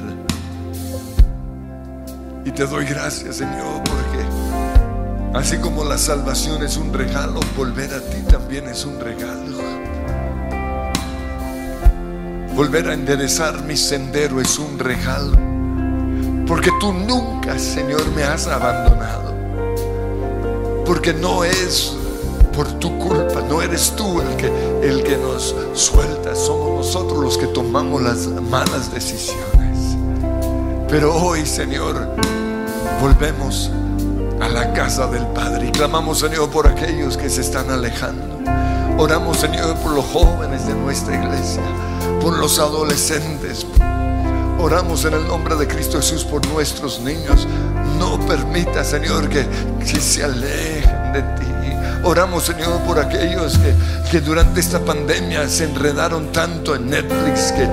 Y 2.46 2.52
te 2.52 2.68
doy 2.68 2.86
gracias, 2.86 3.38
Señor, 3.38 3.82
porque 3.84 4.24
así 5.34 5.58
como 5.58 5.84
la 5.84 5.98
salvación 5.98 6.62
es 6.62 6.78
un 6.78 6.94
regalo, 6.94 7.40
volver 7.58 7.92
a 7.92 8.02
ti 8.02 8.22
también 8.30 8.68
es 8.68 8.86
un 8.86 9.00
regalo. 9.00 9.58
Volver 12.54 12.88
a 12.88 12.94
enderezar 12.94 13.64
mi 13.64 13.76
sendero 13.76 14.40
es 14.40 14.60
un 14.60 14.78
regalo. 14.78 15.36
Porque 16.46 16.70
tú 16.80 16.94
nunca, 16.94 17.58
Señor, 17.58 18.06
me 18.16 18.22
has 18.24 18.46
abandonado. 18.46 19.34
Porque 20.86 21.16
no 21.16 21.44
es 21.44 21.98
por 22.56 22.72
tu 22.80 22.98
culpa, 22.98 23.42
no 23.42 23.62
eres 23.62 23.92
tú 23.98 24.22
el 24.22 24.36
que, 24.38 24.48
el 24.82 25.04
que 25.04 25.18
nos 25.18 25.54
suelta, 25.74 26.34
somos 26.36 26.86
nosotros 26.86 27.20
los 27.20 27.38
que 27.38 27.48
tomamos 27.48 28.02
las 28.02 28.28
malas 28.28 28.94
decisiones. 28.94 29.98
Pero 30.88 31.14
hoy, 31.14 31.46
Señor, 31.46 32.16
volvemos 33.02 33.72
a 34.40 34.48
la 34.48 34.72
casa 34.74 35.08
del 35.08 35.26
Padre 35.28 35.68
y 35.68 35.72
clamamos, 35.72 36.20
Señor, 36.20 36.50
por 36.50 36.68
aquellos 36.68 37.18
que 37.18 37.30
se 37.30 37.42
están 37.42 37.70
alejando. 37.70 38.40
Oramos, 38.98 39.38
Señor, 39.38 39.76
por 39.78 39.92
los 39.92 40.06
jóvenes 40.06 40.66
de 40.66 40.74
nuestra 40.76 41.16
iglesia, 41.22 41.64
por 42.22 42.38
los 42.38 42.58
adolescentes. 42.60 43.66
Oramos 44.60 45.04
en 45.04 45.14
el 45.14 45.28
nombre 45.28 45.56
de 45.56 45.68
Cristo 45.68 45.98
Jesús 45.98 46.24
por 46.24 46.48
nuestros 46.48 47.02
niños. 47.02 47.46
No 48.00 48.18
permita, 48.26 48.86
Señor, 48.86 49.28
que, 49.28 49.46
que 49.80 50.00
se 50.00 50.24
alejen 50.24 51.12
de 51.12 51.22
ti. 51.22 51.55
Oramos, 52.06 52.44
Señor, 52.44 52.82
por 52.82 53.00
aquellos 53.00 53.58
que, 53.58 53.74
que 54.12 54.22
durante 54.22 54.60
esta 54.60 54.80
pandemia 54.80 55.50
se 55.50 55.64
enredaron 55.64 56.32
tanto 56.32 56.76
en 56.76 56.88
Netflix 56.92 57.52
que, 57.52 57.68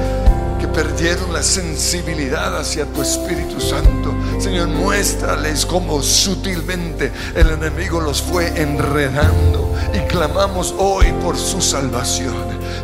que 0.59 0.67
perdieron 0.69 1.35
la 1.35 1.43
sensibilidad 1.43 2.59
hacia 2.59 2.87
tu 2.87 3.03
Espíritu 3.03 3.61
Santo. 3.61 4.15
Señor, 4.41 4.69
muéstrales 4.69 5.67
cómo 5.67 6.03
sutilmente 6.03 7.13
el 7.37 7.51
enemigo 7.51 8.01
los 8.01 8.23
fue 8.23 8.47
enredando. 8.59 9.75
Y 9.93 9.99
clamamos 10.09 10.75
hoy 10.79 11.13
por 11.23 11.37
su 11.37 11.61
salvación. 11.61 12.35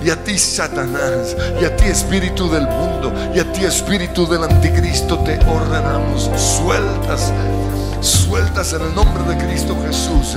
Y 0.04 0.10
a 0.10 0.22
ti, 0.22 0.38
Satanás, 0.38 1.34
y 1.62 1.64
a 1.64 1.74
ti, 1.74 1.86
Espíritu 1.86 2.50
del 2.50 2.68
mundo, 2.68 3.10
y 3.34 3.40
a 3.40 3.50
ti, 3.50 3.64
Espíritu 3.64 4.26
del 4.26 4.44
Anticristo, 4.44 5.18
te 5.20 5.38
ordenamos. 5.46 6.30
Sueltas, 6.36 7.32
sueltas 8.02 8.74
en 8.74 8.82
el 8.82 8.94
nombre 8.94 9.34
de 9.34 9.46
Cristo 9.46 9.74
Jesús. 9.86 10.36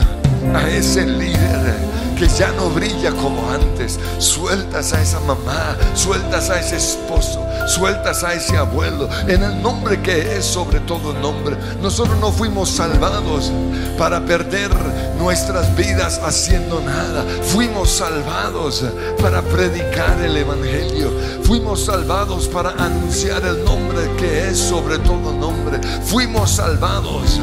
A 0.54 0.70
ese 0.70 1.06
líder 1.06 1.92
que 2.22 2.28
ya 2.28 2.52
no 2.52 2.70
brilla 2.70 3.12
como 3.14 3.50
antes. 3.50 4.00
Sueltas 4.20 4.94
a 4.94 5.02
esa 5.02 5.20
mamá, 5.22 5.76
sueltas 5.96 6.52
a 6.52 6.60
ese 6.60 6.78
esposo, 6.78 7.44
sueltas 7.66 8.24
a 8.24 8.36
ese 8.36 8.58
abuelo, 8.58 9.10
en 9.28 9.42
el 9.42 9.60
nombre 9.60 10.00
que 10.02 10.38
es 10.38 10.46
sobre 10.46 10.80
todo 10.82 11.14
nombre. 11.14 11.58
Nosotros 11.82 12.20
no 12.20 12.32
fuimos 12.32 12.70
salvados 12.70 13.52
para 13.98 14.24
perder 14.24 14.70
nuestras 15.18 15.76
vidas 15.76 16.22
haciendo 16.24 16.80
nada. 16.82 17.26
Fuimos 17.42 17.90
salvados 17.90 18.86
para 19.20 19.42
predicar 19.42 20.22
el 20.22 20.38
Evangelio. 20.38 21.12
Fuimos 21.44 21.86
salvados 21.86 22.48
para 22.48 22.70
anunciar 22.72 23.44
el 23.46 23.64
nombre 23.66 24.12
que 24.18 24.50
es 24.50 24.60
sobre 24.60 25.00
todo 25.00 25.34
nombre. 25.34 25.80
Fuimos 26.04 26.52
salvados 26.52 27.40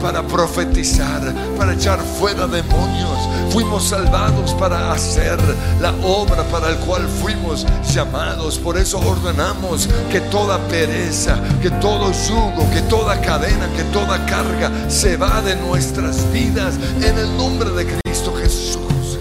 para 0.00 0.22
profetizar, 0.22 1.20
para 1.56 1.74
echar 1.74 2.00
fuera 2.00 2.46
demonios. 2.46 3.18
Fuimos 3.50 3.88
salvados 3.88 4.52
para 4.54 4.92
hacer 4.92 5.38
la 5.80 5.92
obra 6.04 6.42
para 6.44 6.70
el 6.70 6.76
cual 6.78 7.06
fuimos 7.08 7.66
llamados. 7.92 8.58
Por 8.58 8.76
eso 8.76 8.98
ordenamos 8.98 9.88
que 10.10 10.20
toda 10.20 10.58
pereza, 10.68 11.38
que 11.62 11.70
todo 11.70 12.12
yugo, 12.28 12.68
que 12.70 12.82
toda 12.82 13.20
cadena, 13.20 13.68
que 13.76 13.84
toda 13.84 14.24
carga 14.26 14.70
se 14.88 15.16
va 15.16 15.40
de 15.42 15.56
nuestras 15.56 16.30
vidas 16.32 16.74
en 17.02 17.18
el 17.18 17.36
nombre 17.36 17.70
de 17.70 18.00
Cristo 18.00 18.34
Jesús. 18.34 19.18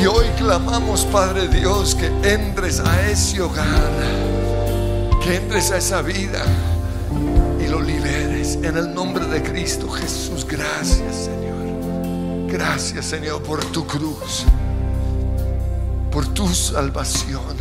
Y 0.00 0.06
hoy 0.06 0.26
clamamos, 0.38 1.04
Padre 1.06 1.48
Dios, 1.48 1.94
que 1.94 2.06
entres 2.22 2.80
a 2.80 3.10
ese 3.10 3.40
hogar, 3.40 3.90
que 5.22 5.36
entres 5.36 5.70
a 5.72 5.76
esa 5.76 6.00
vida 6.00 6.44
en 8.56 8.76
el 8.76 8.92
nombre 8.94 9.26
de 9.26 9.42
Cristo 9.42 9.88
Jesús. 9.88 10.46
Gracias, 10.46 11.26
Señor. 11.26 12.48
Gracias, 12.48 13.06
Señor, 13.06 13.42
por 13.42 13.64
tu 13.66 13.86
cruz, 13.86 14.44
por 16.10 16.26
tu 16.34 16.48
salvación. 16.48 17.56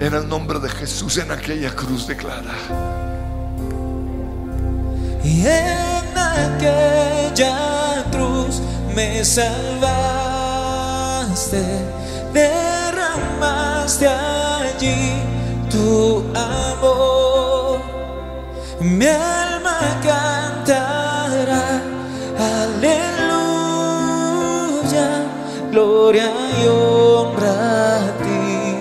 En 0.00 0.14
el 0.14 0.28
nombre 0.28 0.58
de 0.58 0.68
Jesús, 0.68 1.18
en 1.18 1.30
aquella 1.30 1.74
cruz 1.74 2.06
declara. 2.08 2.54
Y 5.22 5.46
en 5.46 6.18
aquella 6.18 8.04
cruz 8.10 8.60
me 8.96 9.24
salvaste, 9.24 9.62
derramaste 12.32 14.08
allí 14.08 15.22
tu 15.70 16.24
amor. 16.34 17.21
Mi 18.82 19.06
alma 19.06 19.78
cantará, 20.02 21.80
aleluya, 22.38 22.88
gloria 25.70 26.32
y 26.60 26.66
honra 26.66 27.96
a 27.96 28.00
ti, 28.24 28.78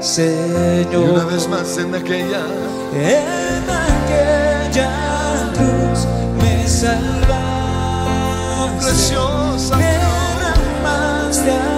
Señor. 0.00 0.92
Y 0.92 0.96
una 0.96 1.24
vez 1.24 1.48
más 1.48 1.78
en 1.78 1.94
aquella. 1.94 2.42
En 2.94 3.64
aquella 3.70 4.90
cruz 5.54 6.06
me 6.42 6.66
salvaste, 6.66 7.30
Preciosa 8.80 9.76
allí 9.76 11.73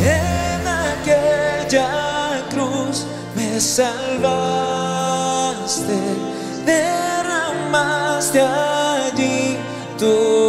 En 0.00 0.62
aquella 0.66 2.42
cruz 2.50 3.06
me 3.34 3.60
salvaste, 3.60 3.98
derramaste 6.64 8.40
allí 8.40 9.58
tu 9.98 10.47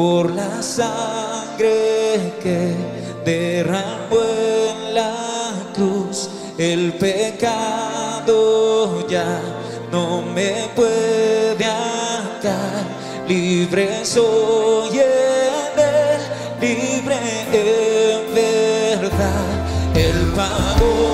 por 0.00 0.30
la 0.30 0.62
sangre 0.62 2.32
que 2.42 2.74
derramó 3.22 4.22
en 4.70 4.94
la 4.94 5.52
cruz. 5.74 6.30
El 6.56 6.94
pecado 6.94 8.36
ya 9.08 9.42
no 9.92 10.22
me 10.22 10.70
puede 10.74 11.66
atar, 11.66 12.84
libre 13.28 14.02
soy 14.02 15.00
en 15.00 16.20
libre 16.60 17.18
en 17.52 18.34
verdad 18.34 19.48
Él 19.94 20.32
pagó 20.34 21.09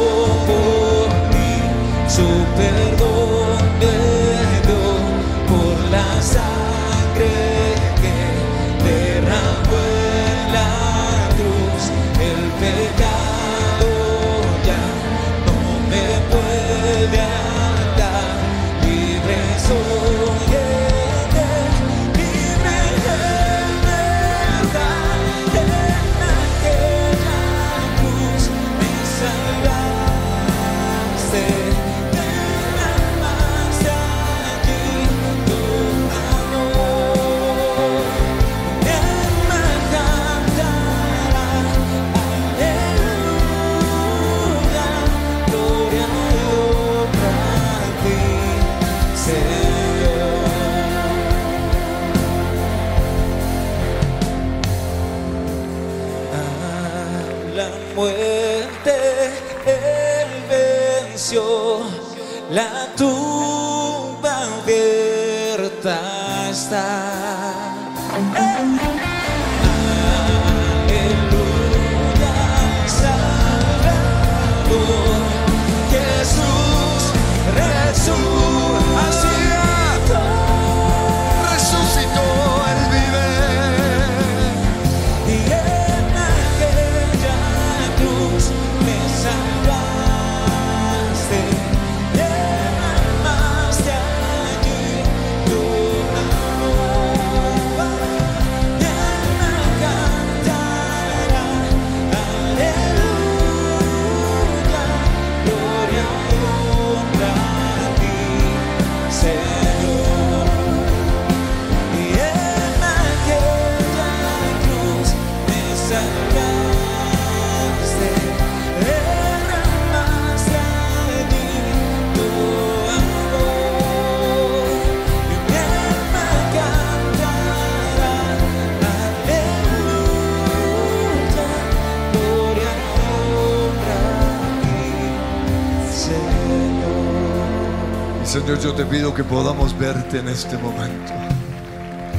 yo 138.67 138.75
te 138.75 138.85
pido 138.85 139.14
que 139.14 139.23
podamos 139.23 139.79
verte 139.79 140.19
en 140.19 140.27
este 140.27 140.59
momento. 140.59 141.12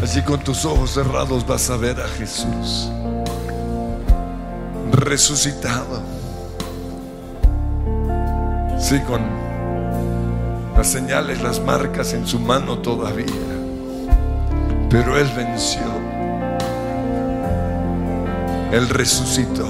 Así 0.01 0.21
con 0.21 0.39
tus 0.39 0.63
ojos 0.63 0.91
cerrados 0.91 1.45
vas 1.45 1.69
a 1.69 1.75
ver 1.75 1.99
a 1.99 2.07
Jesús 2.07 2.89
resucitado. 4.93 6.01
Sí, 8.79 8.97
con 9.01 9.21
las 10.77 10.87
señales, 10.87 11.41
las 11.41 11.59
marcas 11.59 12.13
en 12.13 12.25
su 12.25 12.39
mano 12.39 12.77
todavía. 12.77 13.25
Pero 14.89 15.17
Él 15.17 15.29
venció. 15.35 15.81
Él 18.71 18.87
resucitó. 18.87 19.67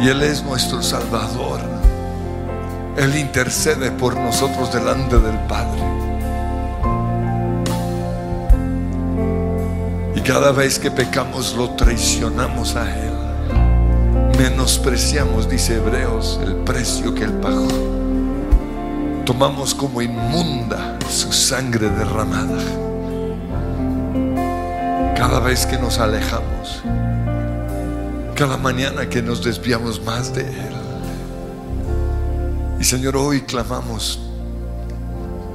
Y 0.00 0.08
Él 0.08 0.22
es 0.22 0.44
nuestro 0.44 0.80
Salvador. 0.80 1.61
Él 2.96 3.16
intercede 3.16 3.90
por 3.90 4.16
nosotros 4.16 4.72
delante 4.72 5.18
del 5.18 5.38
Padre. 5.46 5.80
Y 10.14 10.20
cada 10.20 10.52
vez 10.52 10.78
que 10.78 10.90
pecamos 10.90 11.54
lo 11.56 11.70
traicionamos 11.70 12.76
a 12.76 12.94
Él. 12.94 13.12
Menospreciamos, 14.38 15.48
dice 15.48 15.76
Hebreos, 15.76 16.38
el 16.44 16.56
precio 16.56 17.14
que 17.14 17.24
Él 17.24 17.32
pagó. 17.32 17.68
Tomamos 19.24 19.74
como 19.74 20.02
inmunda 20.02 20.98
su 21.08 21.32
sangre 21.32 21.88
derramada. 21.88 22.58
Cada 25.16 25.40
vez 25.40 25.64
que 25.64 25.78
nos 25.78 25.98
alejamos. 25.98 26.82
Cada 28.34 28.58
mañana 28.58 29.08
que 29.08 29.22
nos 29.22 29.42
desviamos 29.42 30.02
más 30.02 30.34
de 30.34 30.42
Él. 30.42 30.81
Y 32.82 32.84
Señor, 32.84 33.16
hoy 33.16 33.42
clamamos 33.42 34.18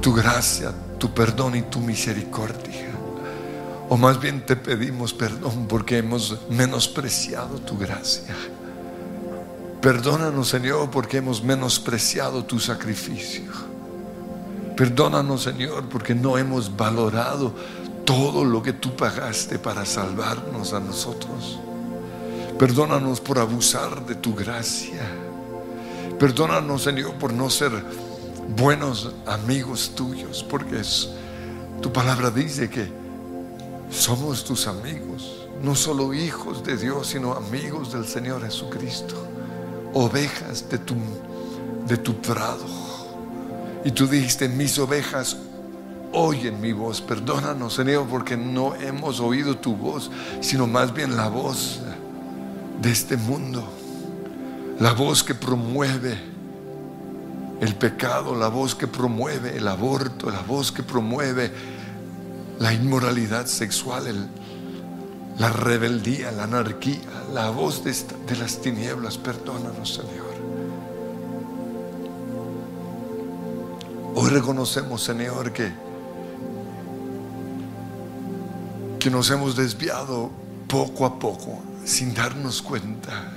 tu 0.00 0.14
gracia, 0.14 0.72
tu 0.98 1.12
perdón 1.12 1.56
y 1.56 1.60
tu 1.60 1.78
misericordia. 1.78 2.88
O 3.90 3.98
más 3.98 4.18
bien 4.18 4.46
te 4.46 4.56
pedimos 4.56 5.12
perdón 5.12 5.66
porque 5.68 5.98
hemos 5.98 6.38
menospreciado 6.48 7.58
tu 7.58 7.76
gracia. 7.76 8.34
Perdónanos, 9.82 10.48
Señor, 10.48 10.90
porque 10.90 11.18
hemos 11.18 11.44
menospreciado 11.44 12.46
tu 12.46 12.58
sacrificio. 12.58 13.52
Perdónanos, 14.74 15.42
Señor, 15.42 15.86
porque 15.90 16.14
no 16.14 16.38
hemos 16.38 16.74
valorado 16.74 17.52
todo 18.06 18.42
lo 18.42 18.62
que 18.62 18.72
tú 18.72 18.96
pagaste 18.96 19.58
para 19.58 19.84
salvarnos 19.84 20.72
a 20.72 20.80
nosotros. 20.80 21.60
Perdónanos 22.58 23.20
por 23.20 23.38
abusar 23.38 24.06
de 24.06 24.14
tu 24.14 24.34
gracia. 24.34 25.27
Perdónanos, 26.18 26.82
Señor, 26.82 27.14
por 27.14 27.32
no 27.32 27.48
ser 27.48 27.70
buenos 28.56 29.12
amigos 29.26 29.92
tuyos, 29.94 30.44
porque 30.48 30.82
tu 31.80 31.92
palabra 31.92 32.30
dice 32.30 32.68
que 32.68 32.90
somos 33.88 34.44
tus 34.44 34.66
amigos, 34.66 35.46
no 35.62 35.76
solo 35.76 36.12
hijos 36.12 36.64
de 36.64 36.76
Dios, 36.76 37.08
sino 37.08 37.34
amigos 37.34 37.92
del 37.92 38.04
Señor 38.04 38.42
Jesucristo, 38.42 39.14
ovejas 39.94 40.68
de 40.68 40.78
tu, 40.78 40.96
de 41.86 41.96
tu 41.96 42.14
prado. 42.20 42.66
Y 43.84 43.92
tú 43.92 44.08
dijiste, 44.08 44.48
mis 44.48 44.76
ovejas 44.78 45.36
oyen 46.12 46.60
mi 46.60 46.72
voz. 46.72 47.00
Perdónanos, 47.00 47.74
Señor, 47.74 48.06
porque 48.08 48.36
no 48.36 48.74
hemos 48.74 49.20
oído 49.20 49.56
tu 49.56 49.76
voz, 49.76 50.10
sino 50.40 50.66
más 50.66 50.92
bien 50.92 51.16
la 51.16 51.28
voz 51.28 51.80
de 52.82 52.90
este 52.90 53.16
mundo. 53.16 53.77
La 54.80 54.92
voz 54.92 55.24
que 55.24 55.34
promueve 55.34 56.16
el 57.60 57.74
pecado, 57.74 58.36
la 58.36 58.48
voz 58.48 58.74
que 58.76 58.86
promueve 58.86 59.56
el 59.56 59.66
aborto, 59.66 60.30
la 60.30 60.42
voz 60.42 60.70
que 60.70 60.82
promueve 60.84 61.52
la 62.60 62.72
inmoralidad 62.72 63.46
sexual, 63.46 64.06
el- 64.06 64.28
la 65.38 65.50
rebeldía, 65.50 66.30
la 66.32 66.44
anarquía, 66.44 67.00
la 67.32 67.50
voz 67.50 67.82
de, 67.84 67.94
las 68.36 68.60
tinieblas. 68.60 69.18
Perdónanos, 69.18 69.94
Señor. 69.94 70.28
Hoy 74.14 74.30
reconocemos, 74.30 75.02
Señor, 75.02 75.52
que, 75.52 75.72
que 78.98 79.10
nos 79.10 79.30
hemos 79.30 79.54
desviado 79.56 80.30
poco 80.68 81.06
a 81.06 81.18
poco, 81.18 81.60
sin 81.84 82.14
darnos 82.14 82.62
cuenta. 82.62 83.32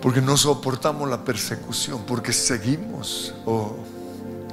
Porque 0.00 0.20
no 0.20 0.36
soportamos 0.36 1.08
la 1.08 1.24
persecución, 1.24 2.02
porque 2.06 2.32
seguimos, 2.32 3.34
o 3.44 3.76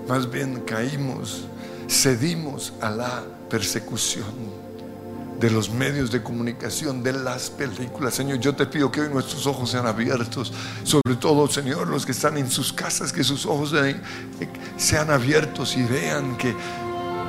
más 0.07 0.29
bien 0.29 0.61
caímos, 0.61 1.45
cedimos 1.87 2.73
a 2.81 2.89
la 2.89 3.23
persecución 3.49 4.65
de 5.39 5.51
los 5.51 5.69
medios 5.69 6.11
de 6.11 6.23
comunicación, 6.23 7.03
de 7.03 7.13
las 7.13 7.49
películas. 7.49 8.13
Señor, 8.13 8.39
yo 8.39 8.55
te 8.55 8.65
pido 8.65 8.91
que 8.91 9.01
hoy 9.01 9.09
nuestros 9.09 9.45
ojos 9.47 9.69
sean 9.69 9.85
abiertos, 9.85 10.53
sobre 10.83 11.15
todo, 11.17 11.47
Señor, 11.47 11.87
los 11.87 12.05
que 12.05 12.13
están 12.13 12.37
en 12.37 12.49
sus 12.49 12.71
casas, 12.71 13.11
que 13.11 13.23
sus 13.23 13.45
ojos 13.45 13.73
sean 14.77 15.11
abiertos 15.11 15.75
y 15.75 15.83
vean 15.83 16.37
que, 16.37 16.55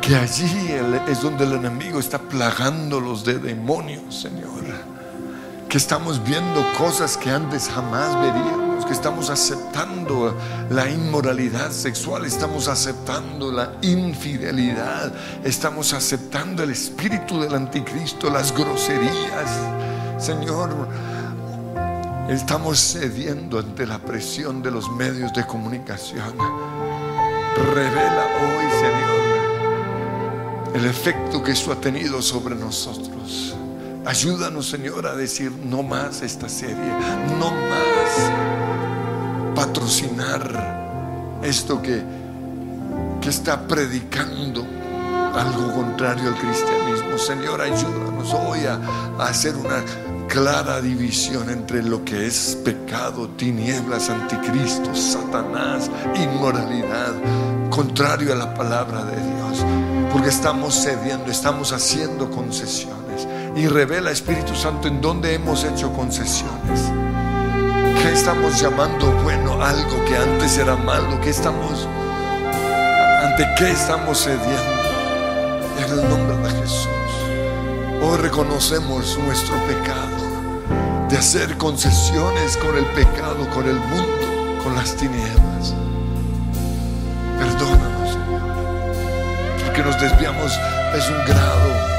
que 0.00 0.16
allí 0.16 0.70
es 1.08 1.20
donde 1.20 1.44
el 1.44 1.52
enemigo 1.52 1.98
está 1.98 2.18
plagándolos 2.18 3.24
de 3.24 3.38
demonios, 3.38 4.22
Señor. 4.22 4.95
Que 5.68 5.78
estamos 5.78 6.22
viendo 6.24 6.64
cosas 6.78 7.16
que 7.16 7.30
antes 7.30 7.68
jamás 7.68 8.14
veríamos 8.20 8.66
que 8.86 8.92
estamos 8.92 9.30
aceptando 9.30 10.36
la 10.70 10.88
inmoralidad 10.88 11.70
sexual, 11.72 12.24
estamos 12.24 12.68
aceptando 12.68 13.50
la 13.50 13.72
infidelidad, 13.82 15.12
estamos 15.44 15.92
aceptando 15.92 16.62
el 16.62 16.70
espíritu 16.70 17.40
del 17.40 17.54
anticristo, 17.54 18.30
las 18.30 18.54
groserías. 18.54 19.50
Señor, 20.18 20.88
estamos 22.28 22.78
cediendo 22.78 23.58
ante 23.58 23.86
la 23.86 23.98
presión 23.98 24.62
de 24.62 24.70
los 24.70 24.88
medios 24.92 25.32
de 25.32 25.44
comunicación. 25.46 26.36
Revela 27.74 28.26
hoy, 28.40 28.70
Señor, 28.70 29.16
el 30.76 30.84
efecto 30.84 31.42
que 31.42 31.52
eso 31.52 31.72
ha 31.72 31.80
tenido 31.80 32.22
sobre 32.22 32.54
nosotros. 32.54 33.56
Ayúdanos, 34.07 34.68
Señor, 34.68 35.07
a 35.09 35.16
decir 35.16 35.50
no 35.50 35.82
más 35.82 36.22
esta 36.22 36.48
serie, 36.48 36.92
no 37.40 37.50
más 37.50 38.30
patrocinar 39.57 41.40
esto 41.42 41.82
que, 41.82 42.04
que 43.20 43.28
está 43.28 43.66
predicando 43.66 44.64
algo 45.34 45.72
contrario 45.74 46.28
al 46.28 46.36
cristianismo. 46.36 47.18
Señor, 47.18 47.61
ayúdanos 47.61 48.32
hoy 48.32 48.61
a, 48.66 48.80
hacer 49.24 49.57
una 49.57 49.82
clara 50.28 50.80
división 50.80 51.50
entre 51.50 51.82
lo 51.82 52.04
que 52.04 52.26
es 52.26 52.57
pecado, 52.64 53.28
tinieblas, 53.30 54.09
anticristo, 54.09 54.94
Satanás, 54.94 55.90
inmoralidad, 56.14 57.12
contrario 57.70 58.32
a 58.32 58.36
la 58.36 58.54
palabra 58.54 59.04
de 59.04 59.16
Dios. 59.16 59.64
Porque 60.12 60.28
estamos 60.28 60.80
cediendo, 60.80 61.30
estamos 61.30 61.72
haciendo 61.72 62.30
concesiones. 62.30 63.05
Y 63.57 63.66
revela 63.66 64.11
Espíritu 64.11 64.54
Santo 64.54 64.86
en 64.86 65.00
dónde 65.00 65.34
hemos 65.34 65.64
hecho 65.64 65.92
concesiones 65.92 66.92
estamos 68.16 68.61
llamando 68.61 69.12
bueno 69.22 69.62
algo 69.62 70.04
que 70.04 70.16
antes 70.16 70.59
era 70.59 70.74
malo? 70.74 71.20
¿Qué 71.20 71.30
estamos, 71.30 71.86
ante 73.22 73.46
qué 73.59 73.70
estamos 73.70 74.24
cediendo? 74.24 74.50
En 75.78 75.98
el 75.98 76.09
nombre 76.09 76.36
de 76.38 76.61
Jesús. 76.61 76.88
Hoy 78.02 78.18
reconocemos 78.18 79.18
nuestro 79.18 79.57
pecado 79.66 81.09
de 81.09 81.18
hacer 81.18 81.57
concesiones 81.57 82.57
con 82.57 82.76
el 82.76 82.86
pecado, 82.86 83.48
con 83.50 83.68
el 83.68 83.76
mundo, 83.76 84.62
con 84.64 84.74
las 84.74 84.96
tinieblas. 84.96 85.74
Perdónanos, 87.38 88.11
Señor, 88.11 89.64
porque 89.64 89.82
nos 89.82 90.00
desviamos 90.00 90.52
es 90.96 91.09
un 91.11 91.24
grado 91.26 91.95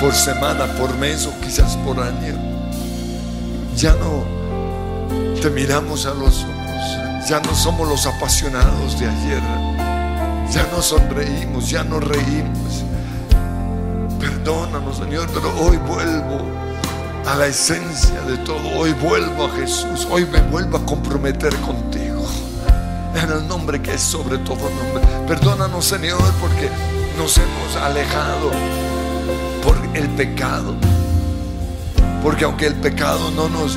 por 0.00 0.14
semana, 0.14 0.66
por 0.78 0.94
mes 0.98 1.26
o 1.26 1.40
quizás 1.40 1.76
por 1.78 1.98
año. 2.00 2.34
Ya 3.76 3.92
no 3.94 4.24
te 5.40 5.50
miramos 5.50 6.06
a 6.06 6.14
los 6.14 6.44
ojos. 6.44 7.28
Ya 7.28 7.40
no 7.40 7.54
somos 7.54 7.88
los 7.88 8.06
apasionados 8.06 8.98
de 8.98 9.08
ayer. 9.08 9.42
Ya 10.50 10.66
no 10.72 10.80
sonreímos, 10.80 11.70
ya 11.70 11.82
no 11.82 12.00
reímos. 12.00 12.84
Perdónanos, 14.20 14.98
Señor, 14.98 15.28
pero 15.34 15.52
hoy 15.60 15.76
vuelvo 15.78 16.40
a 17.26 17.34
la 17.34 17.46
esencia 17.46 18.20
de 18.22 18.36
todo. 18.38 18.60
Hoy 18.76 18.92
vuelvo 18.92 19.46
a 19.46 19.50
Jesús. 19.56 20.06
Hoy 20.10 20.26
me 20.26 20.40
vuelvo 20.42 20.78
a 20.78 20.86
comprometer 20.86 21.54
contigo. 21.56 22.24
En 23.14 23.30
el 23.30 23.48
nombre 23.48 23.80
que 23.82 23.94
es 23.94 24.02
sobre 24.02 24.38
todo 24.38 24.56
nombre. 24.56 25.02
Perdónanos, 25.26 25.84
Señor, 25.84 26.20
porque 26.40 26.70
nos 27.18 27.36
hemos 27.38 27.76
alejado 27.76 28.50
por 29.66 29.76
el 29.94 30.08
pecado. 30.10 30.76
Porque 32.22 32.44
aunque 32.44 32.66
el 32.66 32.76
pecado 32.76 33.32
no 33.32 33.48
nos 33.48 33.76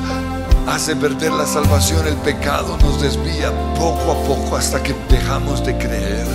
hace 0.68 0.96
perder 0.96 1.32
la 1.32 1.48
salvación, 1.48 2.06
el 2.06 2.16
pecado 2.18 2.78
nos 2.78 3.02
desvía 3.02 3.52
poco 3.74 4.12
a 4.12 4.24
poco 4.24 4.56
hasta 4.56 4.84
que 4.84 4.96
dejamos 5.10 5.66
de 5.66 5.76
creer. 5.78 6.28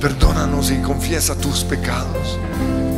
Perdónanos 0.00 0.70
y 0.70 0.78
confiesa 0.78 1.36
tus 1.36 1.64
pecados. 1.64 2.38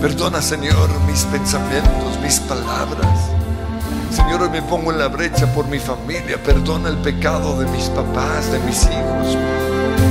Perdona, 0.01 0.41
Señor, 0.41 0.89
mis 1.09 1.25
pensamientos, 1.25 2.21
mis 2.23 2.39
palabras. 2.41 3.19
Señor, 4.13 4.43
hoy 4.43 4.51
me 4.51 4.63
pongo 4.63 4.93
en 4.93 4.99
la 5.01 5.09
brecha 5.09 5.53
por 5.55 5.67
mi 5.67 5.81
familia. 5.81 6.41
Perdona 6.41 6.89
el 6.89 6.99
pecado 6.99 7.59
de 7.59 7.67
mis 7.67 7.87
papás, 7.87 8.53
de 8.53 8.61
mis 8.61 8.85
hijos. 8.85 9.37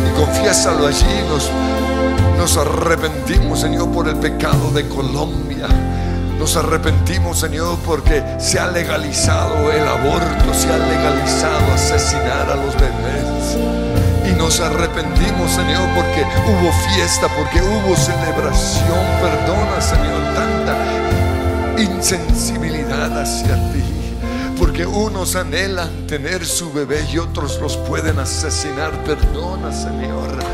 Y 0.09 0.19
confiésalo 0.19 0.87
allí. 0.87 1.05
Nos, 1.29 1.49
nos 2.43 2.57
arrepentimos, 2.57 3.61
Señor, 3.61 3.89
por 3.93 4.05
el 4.09 4.17
pecado 4.17 4.69
de 4.71 4.85
Colombia 4.89 5.65
nos 6.37 6.57
arrepentimos, 6.57 7.39
Señor, 7.39 7.77
porque 7.85 8.21
se 8.37 8.59
ha 8.59 8.67
legalizado 8.67 9.71
el 9.71 9.87
aborto, 9.87 10.53
se 10.53 10.67
ha 10.67 10.77
legalizado 10.77 11.73
asesinar 11.73 12.51
a 12.51 12.55
los 12.55 12.75
bebés. 12.75 14.29
Y 14.29 14.37
nos 14.37 14.59
arrepentimos, 14.59 15.51
Señor, 15.51 15.87
porque 15.95 16.25
hubo 16.45 16.69
fiesta, 16.93 17.29
porque 17.29 17.61
hubo 17.61 17.95
celebración. 17.95 19.05
Perdona, 19.21 19.79
Señor, 19.79 20.21
tanta 20.35 21.81
insensibilidad 21.81 23.21
hacia 23.21 23.55
ti. 23.71 23.83
Porque 24.59 24.85
unos 24.85 25.37
anhelan 25.37 26.07
tener 26.07 26.45
su 26.45 26.73
bebé 26.73 27.05
y 27.09 27.19
otros 27.19 27.61
los 27.61 27.77
pueden 27.77 28.19
asesinar. 28.19 28.91
Perdona, 29.05 29.71
Señor. 29.71 30.52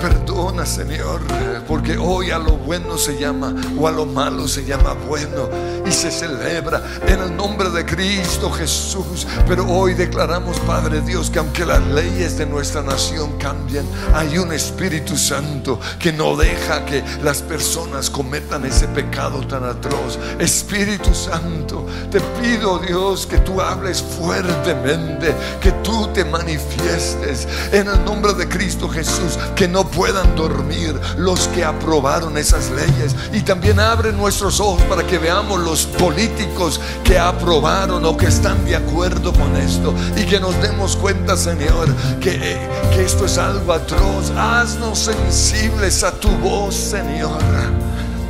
Perdona, 0.00 0.66
Señor, 0.66 1.22
porque 1.66 1.96
hoy 1.96 2.30
a 2.30 2.38
lo 2.38 2.52
bueno 2.52 2.98
se 2.98 3.18
llama 3.18 3.54
o 3.78 3.88
a 3.88 3.90
lo 3.90 4.04
malo 4.04 4.46
se 4.46 4.64
llama 4.64 4.94
bueno 5.08 5.48
y 5.86 5.92
se 5.92 6.10
celebra 6.10 6.82
en 7.06 7.20
el 7.20 7.36
nombre 7.36 7.70
de 7.70 7.84
Cristo 7.84 8.50
Jesús. 8.50 9.26
Pero 9.48 9.66
hoy 9.66 9.94
declaramos, 9.94 10.58
Padre 10.60 11.00
Dios, 11.00 11.30
que 11.30 11.38
aunque 11.38 11.64
las 11.64 11.80
leyes 11.86 12.36
de 12.36 12.46
nuestra 12.46 12.82
nación 12.82 13.38
cambien, 13.38 13.86
hay 14.14 14.38
un 14.38 14.52
Espíritu 14.52 15.16
Santo 15.16 15.80
que 15.98 16.12
no 16.12 16.36
deja 16.36 16.84
que 16.84 17.02
las 17.22 17.42
personas 17.42 18.10
cometan 18.10 18.64
ese 18.64 18.88
pecado 18.88 19.46
tan 19.46 19.64
atroz. 19.64 20.18
Espíritu 20.38 21.14
Santo, 21.14 21.86
te 22.10 22.20
pido, 22.42 22.78
Dios, 22.78 23.26
que 23.26 23.38
tú 23.38 23.60
hables 23.60 24.02
fuertemente, 24.02 25.34
que 25.60 25.72
tú 25.82 26.08
te 26.12 26.24
manifiestes 26.24 27.48
en 27.72 27.88
el 27.88 28.04
nombre 28.04 28.34
de 28.34 28.48
Cristo 28.48 28.88
Jesús, 28.88 29.38
que 29.54 29.68
no 29.68 29.85
puedan 29.86 30.34
dormir 30.36 30.98
los 31.16 31.48
que 31.48 31.64
aprobaron 31.64 32.36
esas 32.38 32.70
leyes. 32.70 33.14
Y 33.32 33.40
también 33.40 33.80
abre 33.80 34.12
nuestros 34.12 34.60
ojos 34.60 34.82
para 34.82 35.06
que 35.06 35.18
veamos 35.18 35.60
los 35.60 35.86
políticos 35.86 36.80
que 37.04 37.18
aprobaron 37.18 38.04
o 38.04 38.16
que 38.16 38.26
están 38.26 38.64
de 38.64 38.76
acuerdo 38.76 39.32
con 39.32 39.56
esto. 39.56 39.94
Y 40.16 40.24
que 40.24 40.40
nos 40.40 40.60
demos 40.60 40.96
cuenta, 40.96 41.36
Señor, 41.36 41.88
que, 42.20 42.58
que 42.94 43.04
esto 43.04 43.26
es 43.26 43.38
algo 43.38 43.72
atroz. 43.72 44.30
Haznos 44.36 44.98
sensibles 44.98 46.02
a 46.02 46.12
tu 46.12 46.28
voz, 46.38 46.74
Señor. 46.74 47.85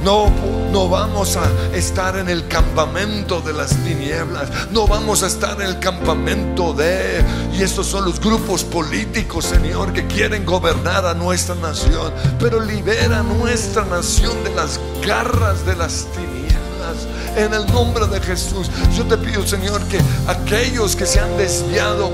No, 0.07 0.30
no 0.70 0.88
vamos 0.88 1.36
a 1.36 1.50
estar 1.74 2.16
en 2.16 2.28
el 2.28 2.46
campamento 2.46 3.40
de 3.40 3.52
las 3.52 3.70
tinieblas. 3.82 4.48
No 4.70 4.86
vamos 4.86 5.24
a 5.24 5.26
estar 5.26 5.61
en 5.61 5.66
el 5.66 5.80
campamento 5.80 6.72
de... 6.72 7.24
Y 7.52 7.64
estos 7.64 7.88
son 7.88 8.04
los 8.04 8.20
grupos 8.20 8.62
políticos, 8.62 9.46
Señor, 9.46 9.92
que 9.92 10.07
quieren 10.07 10.46
gobernar 10.46 11.04
a 11.07 11.12
nuestra 11.12 11.57
nación. 11.57 12.12
Pero 12.38 12.61
libera 12.61 13.24
nuestra 13.24 13.84
nación 13.84 14.44
de 14.44 14.54
las 14.54 14.78
garras 15.04 15.66
de 15.66 15.74
las 15.74 16.07
tinieblas. 16.12 17.09
En 17.36 17.52
el 17.52 17.66
nombre 17.72 18.07
de 18.07 18.20
Jesús, 18.20 18.70
yo 18.96 19.04
te 19.07 19.18
pido, 19.18 19.44
Señor, 19.44 19.82
que 19.88 19.98
aquellos 20.28 20.94
que 20.94 21.04
se 21.04 21.18
han 21.18 21.36
desviado 21.36 22.12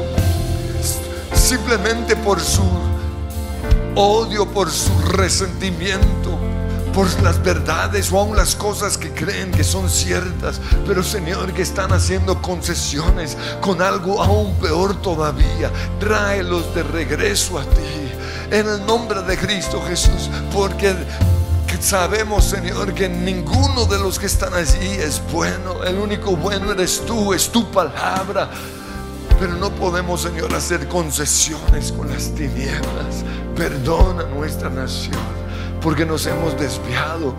simplemente 1.35 2.17
por 2.17 2.41
su 2.41 2.63
odio, 3.95 4.47
por 4.51 4.71
su 4.71 4.99
resentimiento, 5.11 6.32
por 6.93 7.09
las 7.23 7.43
verdades 7.43 8.13
o 8.13 8.19
aún 8.19 8.37
las 8.37 8.55
cosas 8.55 8.99
que 8.99 9.11
creen 9.11 9.51
que 9.51 9.65
son 9.65 9.89
ciertas, 9.89 10.61
pero 10.87 11.03
Señor 11.03 11.53
que 11.53 11.63
están 11.63 11.93
haciendo 11.93 12.41
concesiones 12.43 13.37
con 13.61 13.81
algo 13.81 14.23
aún 14.23 14.55
peor 14.57 15.01
todavía. 15.01 15.71
Tráelos 15.99 16.75
de 16.75 16.83
regreso 16.83 17.59
a 17.59 17.63
ti 17.63 18.13
en 18.51 18.69
el 18.69 18.85
nombre 18.85 19.23
de 19.23 19.39
Cristo 19.39 19.83
Jesús, 19.89 20.31
porque 20.53 20.95
sabemos, 21.81 22.45
Señor, 22.45 22.95
que 22.95 23.09
ninguno 23.09 23.87
de 23.87 23.99
los 23.99 24.19
que 24.19 24.27
están 24.27 24.55
allí 24.55 24.89
es 24.89 25.21
bueno. 25.33 25.83
El 25.85 25.99
único 25.99 26.37
bueno 26.37 26.73
eres 26.73 27.03
tú, 27.07 27.33
es 27.33 27.51
tu 27.51 27.71
palabra. 27.71 28.51
Pero 29.41 29.55
no 29.55 29.71
podemos, 29.71 30.23
Señor, 30.23 30.55
hacer 30.55 30.87
concesiones 30.87 31.91
con 31.91 32.09
las 32.09 32.33
tinieblas. 32.35 33.25
Perdona 33.57 34.25
nuestra 34.25 34.71
nación. 34.71 35.42
Porque 35.83 36.07
nos 36.07 36.27
hemos 36.27 36.59
desviado, 36.59 37.35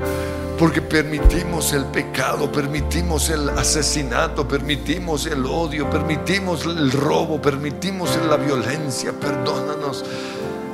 porque 0.60 0.82
permitimos 0.82 1.72
el 1.74 1.86
pecado, 1.86 2.52
permitimos 2.52 3.30
el 3.30 3.50
asesinato, 3.50 4.48
permitimos 4.48 5.26
el 5.26 5.46
odio, 5.46 5.90
permitimos 5.90 6.66
el 6.66 6.92
robo, 6.92 7.42
permitimos 7.42 8.18
la 8.28 8.36
violencia. 8.38 9.14
Perdónanos. 9.14 10.04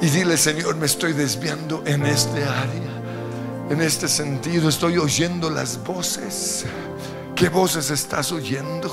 Y 0.02 0.08
dile, 0.08 0.38
Señor, 0.38 0.76
me 0.78 0.88
estoy 0.88 1.14
desviando 1.14 1.84
en 1.86 2.06
este 2.06 2.44
área. 2.44 2.90
En 3.70 3.82
este 3.82 4.08
sentido, 4.08 4.68
estoy 4.68 4.98
oyendo 4.98 5.50
las 5.50 5.84
voces. 5.84 6.66
¿Qué 7.36 7.50
voces 7.50 7.92
estás 7.92 8.32
oyendo? 8.32 8.92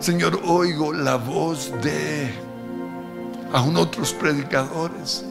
Señor, 0.00 0.40
oigo 0.46 0.92
la 0.92 1.16
voz 1.16 1.70
de 1.82 2.32
aún 3.52 3.76
otros 3.76 4.14
predicadores 4.14 5.24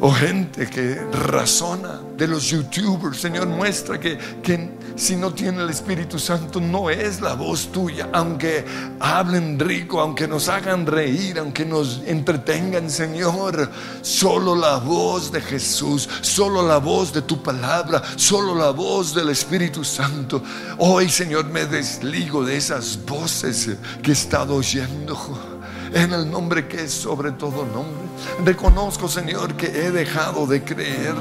o 0.00 0.10
gente 0.10 0.68
que 0.68 1.00
razona 1.28 2.00
de 2.16 2.28
los 2.28 2.50
youtubers. 2.50 3.20
Señor, 3.20 3.46
muestra 3.46 3.98
que, 3.98 4.18
que, 4.42 4.70
si 4.96 5.16
no 5.16 5.32
tiene 5.32 5.62
el 5.62 5.70
Espíritu 5.70 6.18
Santo 6.18 6.60
no 6.60 6.90
es 6.90 7.20
la 7.20 7.34
voz 7.34 7.72
tuya, 7.72 8.08
aunque 8.12 8.64
hablen 9.00 9.58
rico, 9.58 10.00
aunque 10.00 10.28
nos 10.28 10.48
hagan 10.48 10.86
reír, 10.86 11.38
aunque 11.38 11.64
nos 11.64 12.02
entretengan, 12.06 12.90
Señor. 12.90 13.70
Solo 14.02 14.54
la 14.54 14.78
voz 14.78 15.32
de 15.32 15.40
Jesús, 15.40 16.08
solo 16.20 16.66
la 16.66 16.78
voz 16.78 17.12
de 17.12 17.22
tu 17.22 17.42
palabra, 17.42 18.02
solo 18.16 18.54
la 18.54 18.70
voz 18.70 19.14
del 19.14 19.30
Espíritu 19.30 19.84
Santo. 19.84 20.42
Hoy, 20.78 21.08
Señor, 21.08 21.46
me 21.46 21.66
desligo 21.66 22.44
de 22.44 22.56
esas 22.56 22.98
voces 23.04 23.70
que 24.02 24.10
he 24.10 24.14
estado 24.14 24.56
oyendo 24.56 25.53
en 25.94 26.12
el 26.12 26.30
nombre 26.30 26.66
que 26.66 26.82
es 26.82 26.92
sobre 26.92 27.32
todo 27.32 27.64
nombre. 27.64 28.04
Reconozco, 28.44 29.08
Señor, 29.08 29.54
que 29.54 29.66
he 29.66 29.90
dejado 29.90 30.46
de 30.46 30.62
creer, 30.62 31.14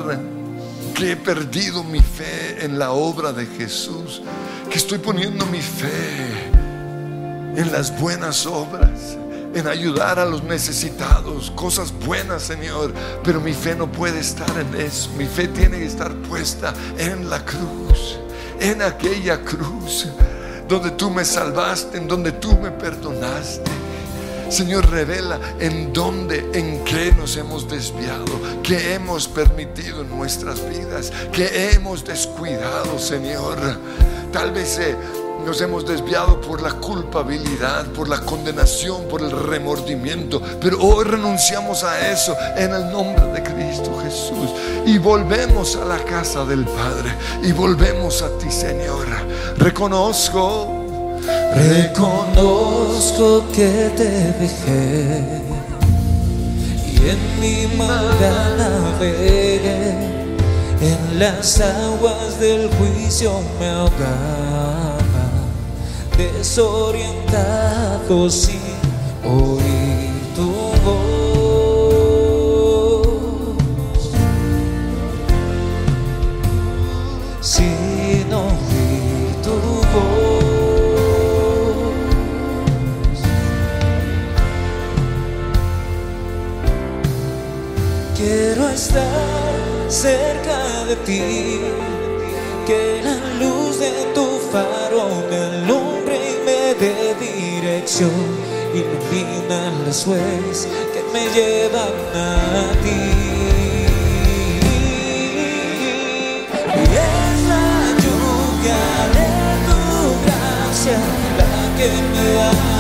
que 0.96 1.12
he 1.12 1.16
perdido 1.16 1.84
mi 1.84 2.00
fe 2.00 2.66
en 2.66 2.80
la 2.80 2.92
obra 2.92 3.32
de 3.32 3.46
Jesús, 3.46 4.22
que 4.70 4.78
estoy 4.78 4.98
poniendo 4.98 5.46
mi 5.46 5.62
fe 5.62 6.50
en 7.56 7.72
las 7.72 7.98
buenas 8.00 8.46
obras 8.46 9.18
en 9.54 9.68
ayudar 9.68 10.18
a 10.18 10.26
los 10.26 10.44
necesitados, 10.44 11.52
cosas 11.52 11.94
buenas, 12.06 12.42
Señor. 12.42 12.92
Pero 13.24 13.40
mi 13.40 13.54
fe 13.54 13.76
no 13.76 13.92
puede 13.92 14.20
estar 14.20 14.50
en 14.58 14.82
eso. 14.82 15.12
Mi 15.18 15.26
fe 15.26 15.48
tiene 15.48 15.78
que 15.78 15.86
estar 15.86 16.12
puesta 16.24 16.74
en 16.98 17.30
la 17.30 17.46
cruz, 17.46 18.18
en 18.60 18.82
aquella 18.82 19.40
cruz 19.44 20.08
donde 20.68 20.92
tú 20.92 21.12
me 21.12 21.24
salvaste, 21.24 21.98
en 21.98 22.08
donde 22.08 22.32
tú 22.32 22.58
me 22.58 22.72
perdonaste. 22.72 23.83
Señor, 24.54 24.88
revela 24.92 25.40
en 25.60 25.92
dónde, 25.92 26.48
en 26.54 26.84
qué 26.84 27.12
nos 27.18 27.38
hemos 27.38 27.68
desviado, 27.68 28.26
qué 28.62 28.94
hemos 28.94 29.28
permitido 29.28 30.02
en 30.02 30.10
nuestras 30.16 30.70
vidas, 30.70 31.12
qué 31.32 31.72
hemos 31.72 32.06
descuidado, 32.06 33.00
Señor. 33.00 33.58
Tal 34.32 34.52
vez 34.52 34.78
eh, 34.78 34.96
nos 35.44 35.60
hemos 35.60 35.88
desviado 35.88 36.40
por 36.40 36.62
la 36.62 36.74
culpabilidad, 36.74 37.88
por 37.94 38.08
la 38.08 38.22
condenación, 38.22 39.08
por 39.08 39.24
el 39.24 39.32
remordimiento, 39.32 40.40
pero 40.62 40.80
hoy 40.82 41.06
renunciamos 41.06 41.84
a 41.84 42.12
eso 42.12 42.36
en 42.56 42.76
el 42.76 42.92
nombre 42.92 43.26
de 43.34 43.42
Cristo 43.42 43.98
Jesús 44.04 44.52
y 44.86 45.00
volvemos 45.00 45.76
a 45.78 45.86
la 45.86 45.98
casa 46.06 46.46
del 46.46 46.64
Padre 46.64 47.16
y 47.42 47.52
volvemos 47.54 48.22
a 48.22 48.38
ti, 48.38 48.52
Señor. 48.52 49.08
Reconozco 49.58 50.83
Reconozco 51.56 53.46
que 53.54 53.92
te 53.96 54.34
dejé 54.40 55.22
y 56.92 56.94
en 57.10 57.22
mi 57.40 57.68
maldad 57.78 58.58
navegué, 58.58 59.62
en 60.82 61.20
las 61.20 61.62
aguas 61.62 62.40
del 62.40 62.70
juicio 62.76 63.32
me 63.60 63.70
ahogaba, 63.70 64.98
desorientado 66.18 68.30
sin 68.30 68.60
oír 69.24 70.12
tu 70.36 70.52
voz. 70.84 71.03
Ti, 90.96 91.60
que 92.66 93.02
la 93.04 93.16
luz 93.40 93.80
de 93.80 93.92
tu 94.14 94.40
faro 94.52 95.10
me 95.30 95.38
alumbre 95.38 96.16
y 96.16 96.46
me 96.46 96.74
dé 96.76 97.16
dirección, 97.20 98.12
ilumina 98.74 99.72
las 99.86 100.06
huellas 100.08 100.68
que 100.94 101.02
me 101.14 101.24
llevan 101.34 101.96
a 102.16 102.72
ti. 102.84 103.02
Y 106.76 106.86
es 107.10 107.36
la 107.54 107.70
lluvia 108.04 108.82
de 109.18 109.30
tu 109.68 109.82
gracia 110.26 110.98
la 111.38 111.54
que 111.78 111.90
me 112.14 112.34
da 112.34 112.73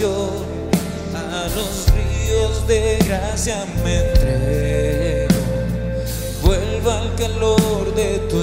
a 0.00 1.48
los 1.56 1.86
ríos 1.92 2.68
de 2.68 2.98
gracia 3.04 3.66
me 3.82 3.96
entrego. 3.98 5.34
Vuelvo 6.40 6.90
al 6.90 7.14
calor 7.16 7.92
de 7.96 8.18
tu 8.30 8.42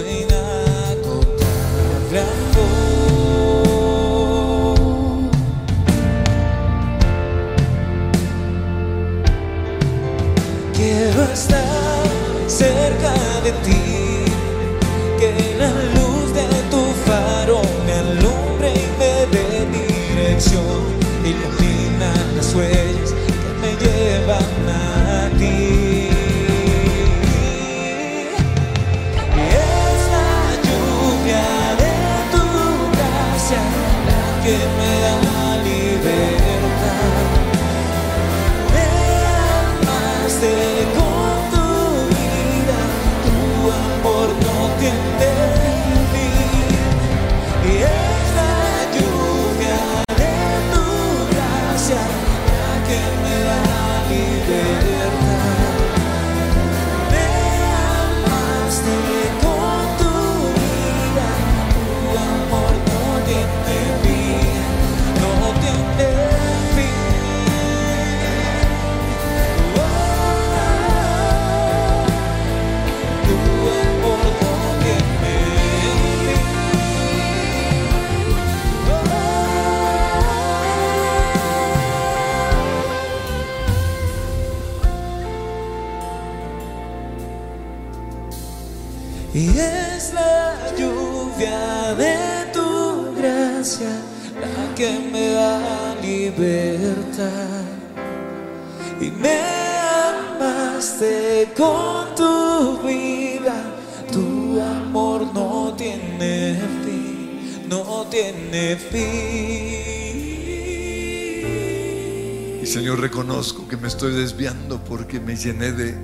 me 113.77 113.87
estoy 113.87 114.13
desviando 114.13 114.83
porque 114.83 115.19
me 115.19 115.35
llené 115.35 115.71
de 115.71 115.95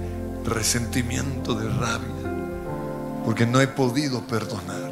resentimiento, 0.45 1.53
de 1.53 1.69
rabia, 1.69 3.23
porque 3.25 3.45
no 3.45 3.61
he 3.61 3.67
podido 3.67 4.21
perdonar. 4.21 4.91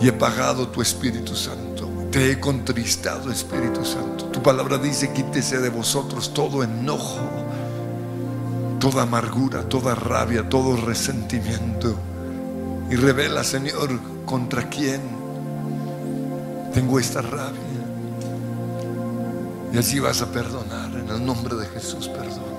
Y 0.00 0.08
he 0.08 0.12
pagado 0.12 0.68
tu 0.68 0.80
Espíritu 0.80 1.34
Santo. 1.34 1.88
Te 2.10 2.32
he 2.32 2.40
contristado, 2.40 3.30
Espíritu 3.30 3.84
Santo. 3.84 4.26
Tu 4.26 4.42
palabra 4.42 4.78
dice, 4.78 5.12
quítese 5.12 5.58
de 5.58 5.68
vosotros 5.68 6.32
todo 6.32 6.62
enojo, 6.62 7.20
toda 8.78 9.02
amargura, 9.02 9.62
toda 9.68 9.94
rabia, 9.94 10.48
todo 10.48 10.76
resentimiento. 10.76 11.94
Y 12.90 12.96
revela, 12.96 13.44
Señor, 13.44 14.00
contra 14.24 14.68
quién 14.68 15.00
tengo 16.72 16.98
esta 16.98 17.20
rabia. 17.20 17.77
Y 19.72 19.78
así 19.78 20.00
vas 20.00 20.22
a 20.22 20.26
perdonar. 20.26 20.90
En 20.92 21.08
el 21.08 21.24
nombre 21.24 21.56
de 21.56 21.66
Jesús, 21.66 22.08
perdona. 22.08 22.58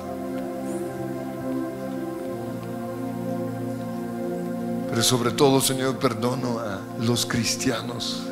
Pero 4.89 5.03
sobre 5.03 5.32
todo, 5.32 5.62
Señor, 5.62 5.97
perdono 5.97 6.60
a 6.60 6.80
los 6.99 7.26
cristianos, 7.26 8.24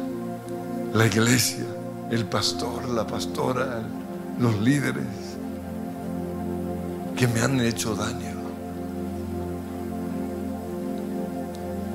la 0.93 1.05
iglesia, 1.05 1.65
el 2.11 2.25
pastor, 2.25 2.89
la 2.89 3.05
pastora, 3.05 3.81
los 4.39 4.59
líderes 4.59 5.05
que 7.15 7.27
me 7.27 7.41
han 7.41 7.59
hecho 7.61 7.95
daño. 7.95 8.37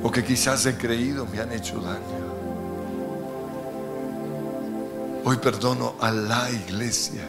O 0.02 0.10
que 0.10 0.24
quizás 0.24 0.66
he 0.66 0.76
creído 0.76 1.26
me 1.26 1.40
han 1.40 1.52
hecho 1.52 1.80
daño. 1.80 2.41
Hoy 5.24 5.36
perdono 5.36 5.94
a 6.00 6.10
la 6.10 6.50
iglesia, 6.50 7.22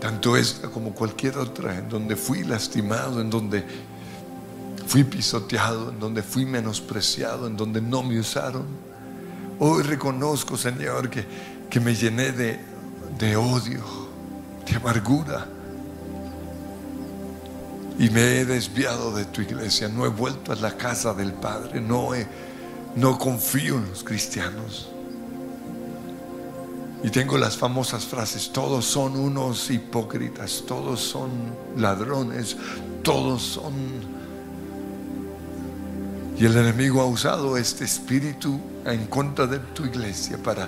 tanto 0.00 0.34
esta 0.34 0.70
como 0.70 0.94
cualquier 0.94 1.36
otra, 1.36 1.76
en 1.76 1.90
donde 1.90 2.16
fui 2.16 2.42
lastimado, 2.42 3.20
en 3.20 3.28
donde 3.28 3.62
fui 4.86 5.04
pisoteado, 5.04 5.90
en 5.90 6.00
donde 6.00 6.22
fui 6.22 6.46
menospreciado, 6.46 7.46
en 7.46 7.58
donde 7.58 7.82
no 7.82 8.02
me 8.02 8.18
usaron. 8.18 8.64
Hoy 9.58 9.82
reconozco, 9.82 10.56
Señor, 10.56 11.10
que, 11.10 11.26
que 11.68 11.80
me 11.80 11.94
llené 11.94 12.32
de, 12.32 12.58
de 13.18 13.36
odio, 13.36 13.84
de 14.66 14.76
amargura. 14.76 15.46
Y 17.98 18.08
me 18.08 18.40
he 18.40 18.46
desviado 18.46 19.14
de 19.14 19.26
tu 19.26 19.42
iglesia, 19.42 19.88
no 19.88 20.06
he 20.06 20.08
vuelto 20.08 20.50
a 20.50 20.56
la 20.56 20.78
casa 20.78 21.12
del 21.12 21.34
Padre, 21.34 21.82
no, 21.82 22.08
no 22.96 23.18
confío 23.18 23.76
en 23.76 23.90
los 23.90 24.02
cristianos. 24.02 24.93
Y 27.04 27.10
tengo 27.10 27.36
las 27.36 27.58
famosas 27.58 28.06
frases, 28.06 28.50
todos 28.50 28.86
son 28.86 29.14
unos 29.14 29.70
hipócritas, 29.70 30.64
todos 30.66 31.00
son 31.00 31.30
ladrones, 31.76 32.56
todos 33.02 33.42
son... 33.42 33.74
Y 36.38 36.46
el 36.46 36.56
enemigo 36.56 37.02
ha 37.02 37.04
usado 37.04 37.58
este 37.58 37.84
espíritu 37.84 38.58
en 38.86 39.06
contra 39.08 39.46
de 39.46 39.58
tu 39.58 39.84
iglesia 39.84 40.38
para 40.38 40.66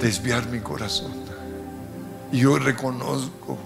desviar 0.00 0.48
mi 0.48 0.58
corazón. 0.58 1.12
Y 2.32 2.44
hoy 2.44 2.58
reconozco 2.58 3.56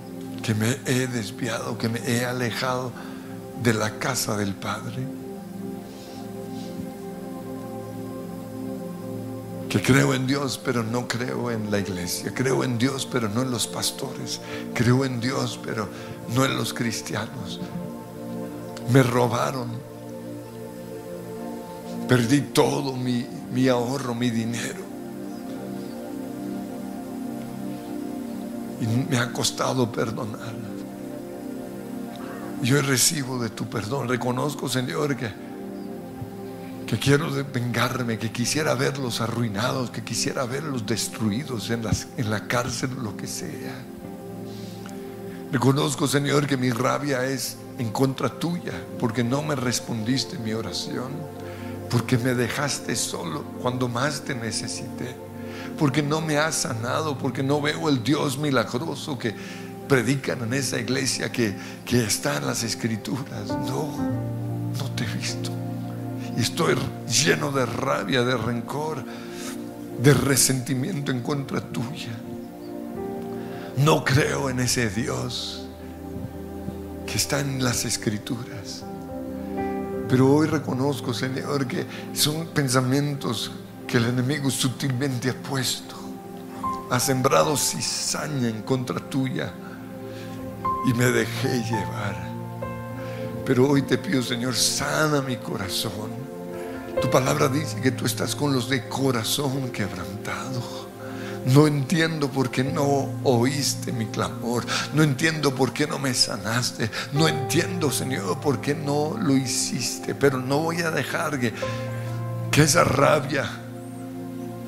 que 0.43 0.55
me 0.55 0.77
he 0.85 1.07
desviado, 1.07 1.79
que 1.79 1.89
me 1.89 2.01
he 2.01 2.27
alejado 2.27 2.93
de 3.63 3.73
la 3.73 3.99
casa 3.99 4.37
del 4.37 4.55
Padre. 4.55 4.99
Que 9.71 9.81
creo 9.81 10.15
en 10.15 10.27
Dios, 10.27 10.61
pero 10.63 10.83
no 10.83 11.07
creo 11.07 11.53
en 11.53 11.71
la 11.71 11.79
iglesia. 11.79 12.33
Creo 12.35 12.65
en 12.65 12.77
Dios, 12.77 13.07
pero 13.11 13.29
no 13.29 13.43
en 13.43 13.53
los 13.53 13.69
pastores. 13.69 14.41
Creo 14.75 15.05
en 15.05 15.21
Dios, 15.21 15.61
pero 15.65 15.89
no 16.35 16.45
en 16.45 16.57
los 16.57 16.75
cristianos. 16.75 17.61
Me 18.93 19.05
robaron. 19.05 19.71
Perdí 22.09 22.41
todo 22.41 22.97
mi, 22.97 23.25
mi 23.53 23.69
ahorro, 23.69 24.13
mi 24.13 24.31
dinero. 24.31 24.81
Y 28.81 28.87
me 29.09 29.19
ha 29.19 29.33
costado 29.33 29.93
perdonar. 29.93 30.53
Yo 32.61 32.83
recibo 32.83 33.39
de 33.39 33.51
tu 33.51 33.69
perdón. 33.69 34.09
Reconozco, 34.09 34.69
Señor, 34.69 35.17
que 35.17 35.31
que 36.91 36.99
quiero 36.99 37.31
vengarme, 37.53 38.19
que 38.19 38.33
quisiera 38.33 38.75
verlos 38.75 39.21
arruinados, 39.21 39.91
que 39.91 40.03
quisiera 40.03 40.45
verlos 40.45 40.85
destruidos 40.85 41.71
en, 41.71 41.85
la 41.85 42.49
cárcel 42.49 42.91
lo 43.01 43.17
que 43.17 43.29
sea. 43.29 43.77
Reconozco, 45.53 46.09
Señor, 46.09 46.49
que 46.49 46.57
mi 46.57 46.71
rabia 46.73 47.25
es 47.25 47.59
en 47.79 47.93
contra 47.93 48.29
tuya, 48.29 48.73
porque 48.99 49.23
no 49.23 49.41
me 49.41 49.55
respondiste 49.55 50.37
mi 50.39 50.53
oración, 50.53 51.13
porque 51.89 52.19
me 52.19 52.35
dejaste 52.35 52.97
solo 52.97 53.45
cuando 53.63 53.87
más 53.87 54.23
te 54.23 54.35
necesité, 54.35 55.15
porque 55.79 56.03
no 56.03 56.21
me 56.21 56.39
has 56.39 56.57
sanado, 56.57 57.17
porque 57.17 57.45
no 57.45 57.61
veo 57.61 57.89
el 57.89 58.03
Dios 58.03 58.37
milagroso 58.37 59.17
que 59.17 59.33
predican 59.87 60.43
en 60.43 60.55
esa 60.55 60.81
iglesia 60.81 61.31
que, 61.31 61.55
que 61.85 62.03
está 62.03 62.39
en 62.39 62.47
las 62.47 62.65
escrituras. 62.65 63.47
No, 63.47 63.97
no 64.77 64.91
te 64.97 65.05
he 65.05 65.17
visto. 65.17 65.60
Estoy 66.41 66.75
lleno 67.07 67.53
de 67.53 67.67
rabia, 67.67 68.23
de 68.23 68.35
rencor, 68.35 69.05
de 70.03 70.15
resentimiento 70.15 71.13
en 71.13 71.21
contra 71.21 71.61
tuya. 71.61 72.19
No 73.77 74.03
creo 74.03 74.49
en 74.49 74.61
ese 74.61 74.89
Dios 74.89 75.67
que 77.07 77.19
está 77.19 77.41
en 77.41 77.63
las 77.63 77.85
escrituras. 77.85 78.85
Pero 80.09 80.35
hoy 80.35 80.47
reconozco, 80.47 81.13
Señor, 81.13 81.67
que 81.67 81.85
son 82.15 82.47
pensamientos 82.47 83.51
que 83.87 83.99
el 83.99 84.07
enemigo 84.07 84.51
sutilmente 84.51 85.29
ha 85.29 85.35
puesto. 85.35 85.95
Ha 86.91 86.99
sembrado 86.99 87.55
cizaña 87.55 88.49
en 88.49 88.63
contra 88.63 88.99
tuya 88.99 89.53
y 90.89 90.95
me 90.95 91.05
dejé 91.05 91.63
llevar. 91.65 92.17
Pero 93.45 93.69
hoy 93.69 93.83
te 93.83 93.99
pido, 93.99 94.23
Señor, 94.23 94.57
sana 94.57 95.21
mi 95.21 95.37
corazón. 95.37 96.20
Tu 97.01 97.11
palabra 97.11 97.49
dice 97.49 97.81
que 97.81 97.91
tú 97.91 98.07
estás 98.07 98.35
con 98.35 98.53
los 98.53 98.69
de 98.69 98.89
corazón 98.89 99.71
quebrantado. 99.71 100.91
No 101.47 101.67
entiendo 101.67 102.29
por 102.31 102.51
qué 102.51 102.63
no 102.63 103.09
oíste 103.25 103.93
mi 103.93 104.07
clamor. 104.07 104.65
No 104.95 105.03
entiendo 105.03 105.55
por 105.55 105.73
qué 105.73 105.87
no 105.87 105.99
me 105.99 106.13
sanaste. 106.13 106.91
No 107.13 107.29
entiendo, 107.29 107.91
Señor, 107.91 108.41
por 108.41 108.61
qué 108.61 108.75
no 108.75 109.17
lo 109.19 109.37
hiciste. 109.37 110.15
Pero 110.15 110.39
no 110.39 110.59
voy 110.59 110.83
a 110.83 110.91
dejar 110.91 111.39
que, 111.41 111.53
esa 112.61 112.85
rabia 112.85 113.51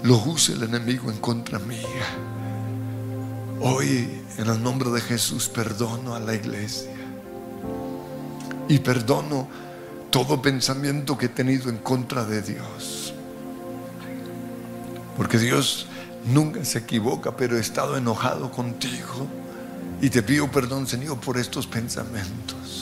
lo 0.03 0.17
use 0.17 0.55
el 0.55 0.63
enemigo 0.63 1.11
en 1.11 1.19
contra 1.19 1.59
mía. 1.59 1.79
Hoy, 3.61 4.23
en 4.39 4.49
el 4.49 4.63
nombre 4.63 4.91
de 4.91 5.03
Jesús, 5.03 5.51
perdono 5.51 6.15
a 6.15 6.21
la 6.21 6.35
iglesia. 6.35 6.91
Y 8.69 8.79
perdono 8.79 9.47
todo 10.13 10.43
pensamiento 10.43 11.17
que 11.17 11.27
he 11.27 11.31
tenido 11.31 11.71
en 11.71 11.79
contra 11.79 12.25
de 12.25 12.43
Dios. 12.43 13.15
Porque 15.17 15.39
Dios 15.39 15.87
nunca 16.27 16.65
se 16.65 16.79
equivoca, 16.79 17.35
pero 17.35 17.57
he 17.57 17.61
estado 17.61 17.97
enojado 17.97 18.51
contigo. 18.51 19.27
Y 20.03 20.11
te 20.11 20.23
pido 20.23 20.51
perdón, 20.51 20.87
Señor, 20.87 21.19
por 21.19 21.39
estos 21.39 21.67
pensamientos. 21.67 22.82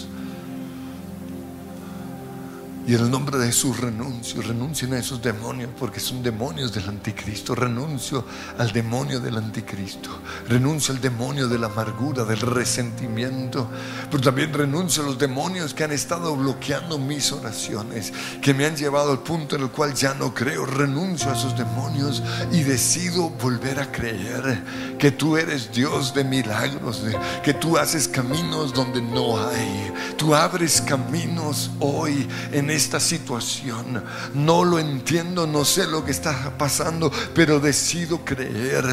Y 2.87 2.95
en 2.95 3.03
el 3.03 3.11
nombre 3.11 3.39
de 3.39 3.47
Jesús 3.47 3.79
renuncio, 3.79 4.41
renuncien 4.41 4.95
a 4.95 4.99
esos 4.99 5.21
demonios 5.23 5.71
porque 5.79 6.01
son 6.01 6.23
demonios 6.23 6.73
del 6.73 6.89
anticristo. 6.89 7.55
Renuncio 7.55 8.25
al 8.59 8.73
demonio 8.73 9.21
del 9.21 9.37
anticristo. 9.37 10.11
Renuncio 10.49 10.95
al 10.95 11.01
demonio 11.01 11.47
de 11.47 11.59
la 11.59 11.67
amargura, 11.67 12.25
del 12.25 12.41
resentimiento. 12.41 13.69
Pero 14.11 14.23
también 14.23 14.53
renuncio 14.53 15.03
a 15.03 15.07
los 15.07 15.19
demonios 15.19 15.75
que 15.75 15.85
han 15.85 15.93
estado 15.93 16.35
bloqueando 16.35 16.99
mis 16.99 17.31
oraciones, 17.33 18.13
que 18.41 18.55
me 18.55 18.65
han 18.65 18.77
llevado 18.77 19.13
al 19.13 19.21
punto 19.21 19.57
en 19.57 19.63
el 19.63 19.71
cual 19.71 19.95
ya 19.95 20.15
no 20.15 20.33
creo. 20.33 20.65
Renuncio 20.65 21.31
a 21.31 21.35
esos 21.35 21.57
demonios 21.57 22.23
y 22.51 22.63
decido 22.63 23.29
volver 23.29 23.79
a 23.79 23.93
creer 23.93 24.65
que 24.99 25.11
tú 25.11 25.37
eres 25.37 25.71
Dios 25.73 26.15
de 26.15 26.25
milagros, 26.25 27.03
que 27.43 27.55
tú 27.55 27.77
haces 27.77 28.09
caminos 28.09 28.73
donde 28.73 29.03
no 29.03 29.39
hay. 29.39 29.93
tú 30.17 30.35
abres 30.35 30.81
caminos 30.81 31.71
hoy 31.79 32.29
en 32.53 32.70
esta 32.71 33.01
situación. 33.01 34.03
No 34.35 34.65
lo 34.65 34.79
entiendo, 34.79 35.47
no 35.47 35.65
sé 35.65 35.87
lo 35.87 36.05
que 36.05 36.11
está 36.11 36.55
pasando, 36.57 37.11
pero 37.35 37.61
decido 37.61 38.25
creer 38.25 38.85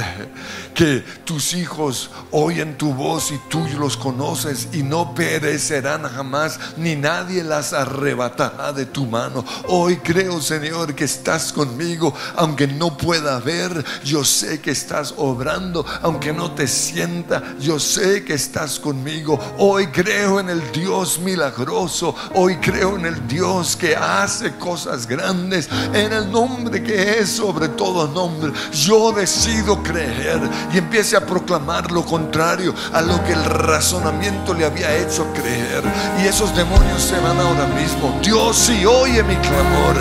que 0.74 1.04
tus 1.24 1.54
hijos 1.54 2.10
oyen 2.32 2.78
tu 2.78 2.94
voz 2.94 3.32
y 3.32 3.40
tú 3.50 3.66
los 3.78 3.98
conoces 3.98 4.70
y 4.74 4.84
no 4.84 5.14
perecerán 5.14 6.04
jamás, 6.04 6.60
ni 6.78 6.96
nadie 6.96 7.44
las 7.44 7.74
arrebatará 7.74 8.74
de 8.74 8.86
tu 8.86 9.06
mano. 9.06 9.44
Hoy 9.68 9.98
creo, 9.98 10.42
Señor, 10.42 10.96
que 10.96 11.06
estás 11.06 11.52
conmigo, 11.52 12.14
aunque 12.36 12.68
no 12.68 12.98
pueda 12.98 13.40
ver, 13.40 13.84
yo 14.04 14.24
sé 14.24 14.60
que 14.62 14.72
estás 14.72 15.14
obrando, 15.18 15.86
aunque 16.02 16.34
no 16.34 16.52
te 16.52 16.68
sienta, 16.68 17.56
yo 17.60 17.80
sé 17.80 18.24
que 18.24 18.34
estás 18.34 18.80
conmigo. 18.80 19.40
Hoy 19.58 19.88
creo 19.88 20.40
en 20.40 20.50
el 20.50 20.72
Dios 20.72 21.20
milagroso, 21.20 22.16
hoy 22.34 22.58
creo 22.58 22.96
en 22.98 23.06
el 23.06 23.28
Dios 23.28 23.67
que 23.76 23.96
hace 23.96 24.56
cosas 24.56 25.08
grandes, 25.08 25.70
en 25.94 26.14
el 26.14 26.32
nombre 26.32 26.82
que 26.82 27.20
es 27.20 27.30
sobre 27.30 27.70
todo 27.70 28.08
nombre. 28.08 28.52
Yo 28.72 29.12
decido 29.12 29.82
creer 29.84 30.40
y 30.74 30.78
empiece 30.78 31.16
a 31.16 31.26
proclamar 31.26 31.92
lo 31.92 32.06
contrario 32.06 32.74
a 32.94 33.02
lo 33.02 33.24
que 33.24 33.34
el 33.34 33.44
razonamiento 33.44 34.54
le 34.54 34.66
había 34.66 34.96
hecho 34.96 35.26
creer. 35.34 35.84
Y 36.22 36.28
esos 36.28 36.56
demonios 36.56 37.02
se 37.02 37.20
van 37.20 37.40
ahora 37.40 37.68
mismo. 37.68 38.20
Dios 38.24 38.58
sí 38.58 38.86
oye 38.86 39.24
mi 39.24 39.36
clamor. 39.38 39.96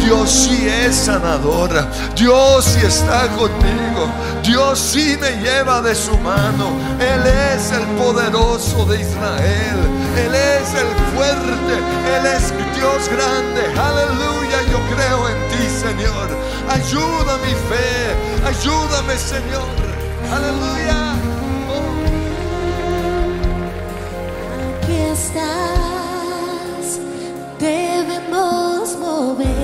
Dios 0.00 0.30
sí 0.30 0.66
es 0.68 0.96
sanador. 0.96 1.70
Dios 2.16 2.64
sí 2.64 2.86
está 2.86 3.28
conmigo. 3.28 4.08
Dios 4.42 4.78
sí 4.78 5.16
me 5.20 5.30
lleva 5.42 5.80
de 5.82 5.94
su 5.94 6.16
mano. 6.18 6.70
Él 6.98 7.26
es 7.26 7.72
el 7.72 7.84
poderoso 7.96 8.84
de 8.86 9.00
Israel. 9.00 10.01
Él 10.16 10.34
es 10.34 10.74
el 10.74 10.90
fuerte. 11.14 11.74
Él 12.14 12.26
es 12.26 12.52
Dios 12.76 13.08
grande. 13.08 13.62
Aleluya. 13.78 14.58
Yo 14.70 14.78
creo 14.94 15.28
en 15.28 15.38
ti, 15.50 15.64
Señor. 15.68 16.28
Ayuda 16.68 17.38
mi 17.38 17.54
fe. 17.68 18.14
Ayúdame, 18.46 19.16
Señor. 19.16 19.92
Aleluya. 20.32 20.98
Aquí 24.82 24.98
estás, 25.12 26.86
debemos 27.58 28.96
mover, 28.98 29.61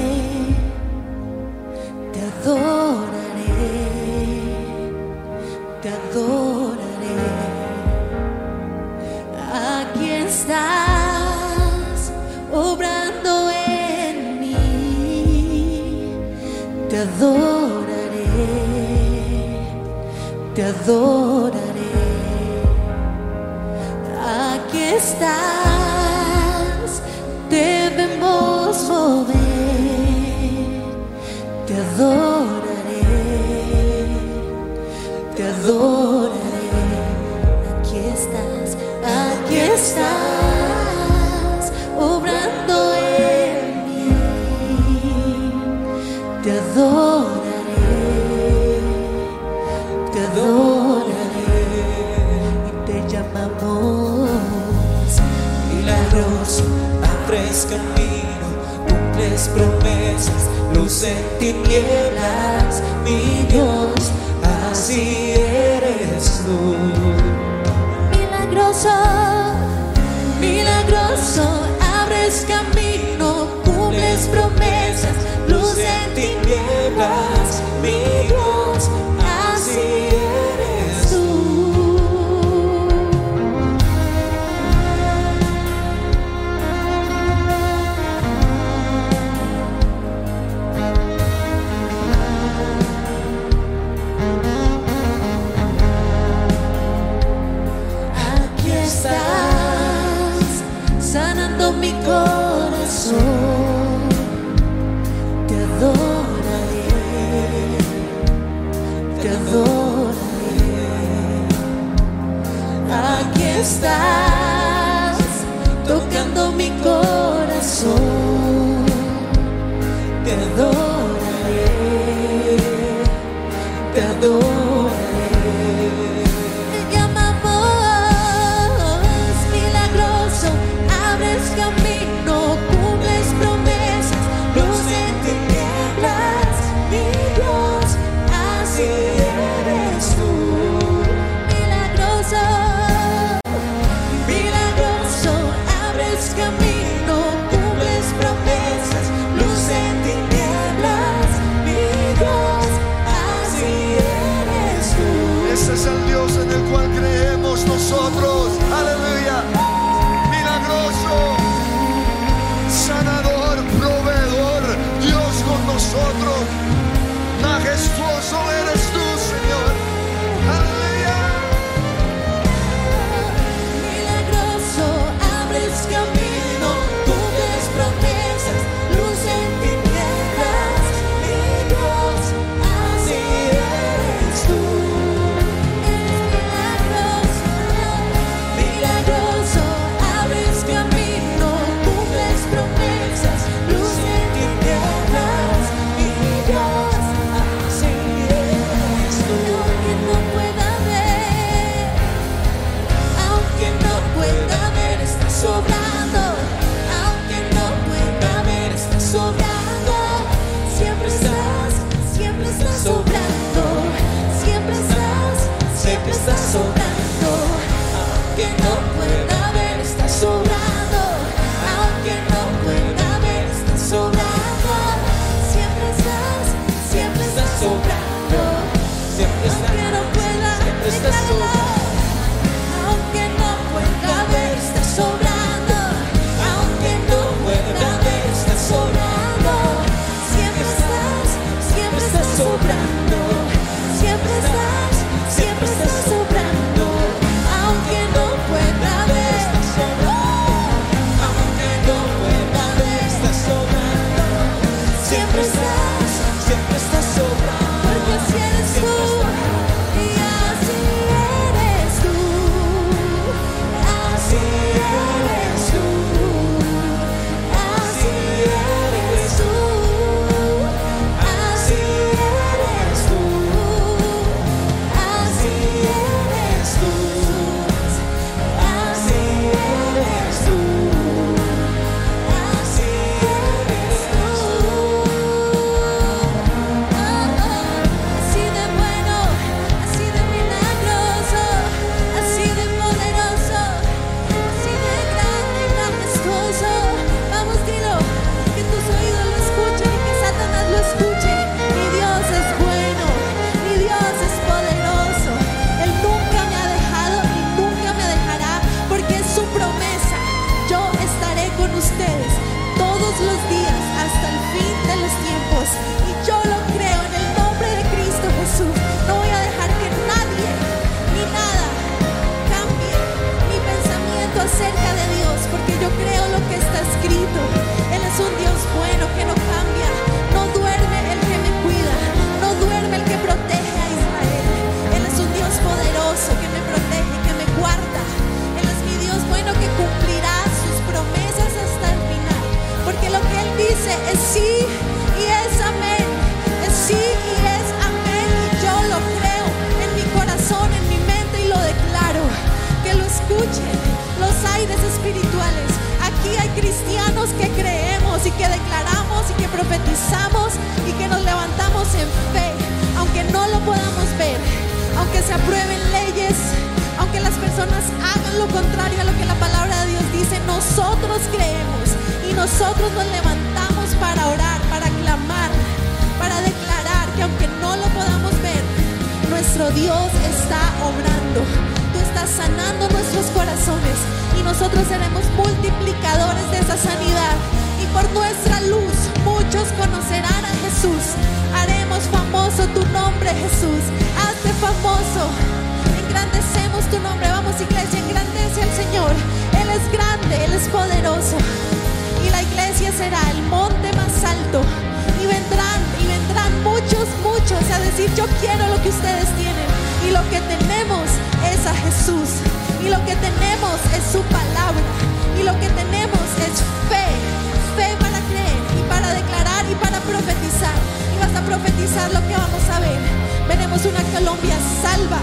profetizar 421.48 422.12
lo 422.12 422.20
que 422.28 422.36
vamos 422.36 422.64
a 422.68 422.80
ver. 422.80 423.00
Veremos 423.48 423.80
una 423.86 424.02
Colombia 424.12 424.56
salva, 424.84 425.20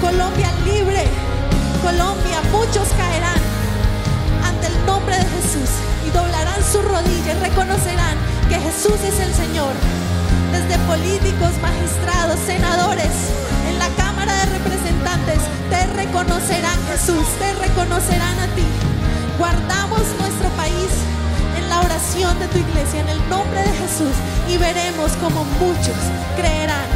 Colombia 0.00 0.48
libre, 0.64 1.04
Colombia, 1.84 2.40
muchos 2.50 2.88
caerán 2.96 3.40
ante 4.48 4.66
el 4.68 4.86
nombre 4.86 5.16
de 5.16 5.26
Jesús 5.36 5.68
y 6.06 6.10
doblarán 6.10 6.60
sus 6.64 6.82
rodillas, 6.82 7.38
reconocerán 7.40 8.16
que 8.48 8.56
Jesús 8.56 8.96
es 9.04 9.20
el 9.20 9.32
Señor. 9.34 9.74
Desde 10.50 10.80
políticos, 10.88 11.52
magistrados, 11.60 12.40
senadores, 12.46 13.12
en 13.68 13.78
la 13.78 13.88
Cámara 14.00 14.32
de 14.32 14.46
Representantes, 14.56 15.40
te 15.68 15.80
reconocerán 15.92 16.78
Jesús, 16.88 17.26
te 17.36 17.52
reconocerán 17.60 18.38
a 18.40 18.48
ti. 18.56 18.64
Guardamos 19.36 20.00
nuestro 20.18 20.48
país 20.56 20.88
en 21.58 21.68
la 21.68 21.80
oración 21.80 22.32
de 22.38 22.48
tu 22.48 22.56
iglesia, 22.56 23.00
en 23.00 23.08
el 23.10 23.20
nombre 23.28 23.60
de 23.60 23.72
Jesús 23.84 24.16
y 24.48 24.56
veremos 24.58 25.12
como 25.20 25.44
muchos 25.58 25.96
creerán. 26.36 26.86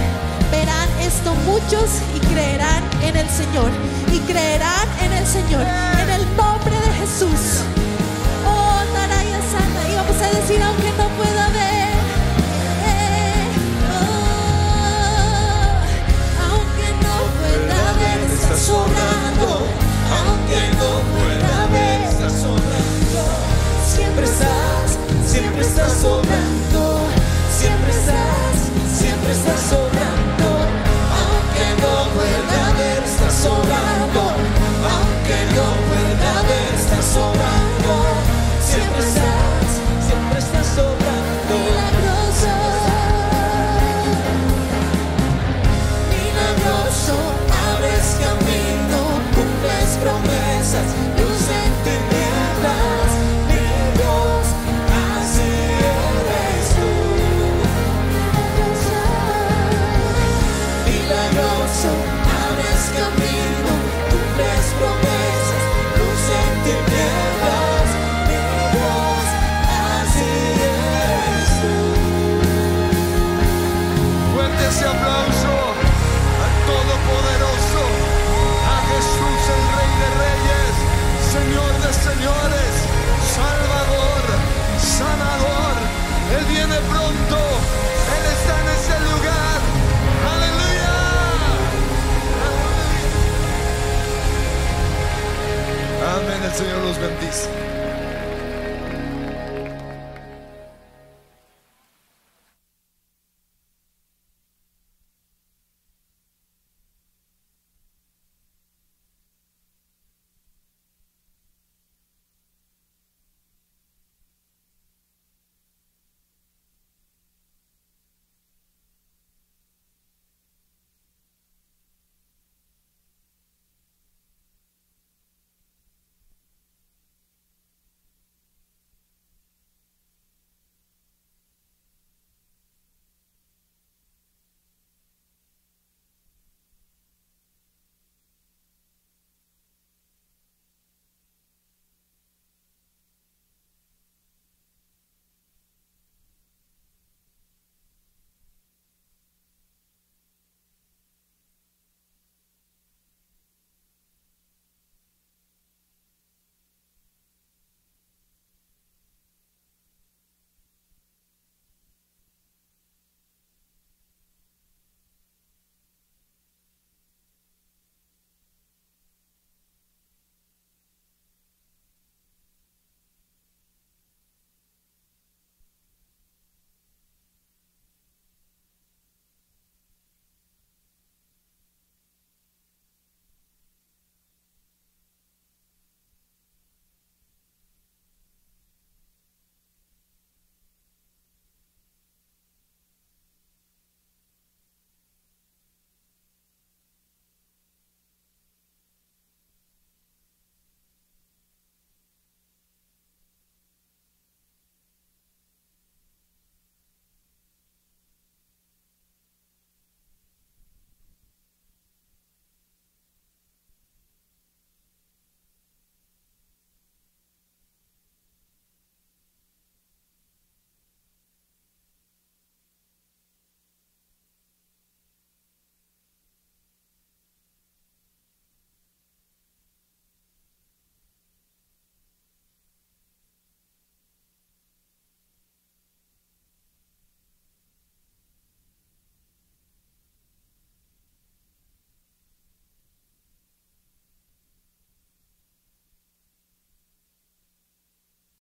Verán 0.51 0.89
esto 1.01 1.35
muchos 1.47 1.89
y 2.15 2.21
creerán 2.33 2.83
en 3.03 3.17
el 3.17 3.29
Señor. 3.29 3.71
Y 4.13 4.19
creerán 4.21 4.89
en 5.03 5.13
el 5.13 5.27
Señor, 5.27 5.65
en 6.03 6.11
el 6.11 6.37
nombre 6.37 6.75
de 6.75 6.93
Jesús. 7.01 7.63
Oh, 8.47 8.83
Naraya 8.93 9.41
Santa, 9.53 9.89
y 9.89 9.95
vamos 9.95 10.21
a 10.21 10.31
decir, 10.37 10.63
aunque 10.63 10.91
no 10.99 11.09
pueda 11.17 11.49
ver. 11.51 11.91
Oh, 13.95 15.31
aunque 16.51 16.89
no 17.05 17.17
pueda 17.39 17.81
ver, 18.01 18.19
estás 18.33 18.61
sobrando, 18.61 19.49
Aunque 20.19 20.61
no 20.81 20.91
pueda 21.15 21.67
ver, 21.73 22.01
estás 22.03 22.43
orando. 22.43 23.23
Siempre 23.87 24.25
estás, 24.25 24.99
siempre 25.27 25.63
estás 25.63 26.05
orando 26.05 26.60
aunque 31.19 31.67
no 31.83 31.95
pueda 32.15 32.73
ver, 32.79 33.05
está 33.05 33.31
sobrando. 33.31 34.23
Aunque 34.91 35.39
no 35.55 35.67
pueda 35.89 36.43
ver, 36.49 36.75
está 36.75 37.01
sobrando. 37.01 37.60
Señor 96.61 96.85
los 96.85 96.99
bendice. 97.01 97.60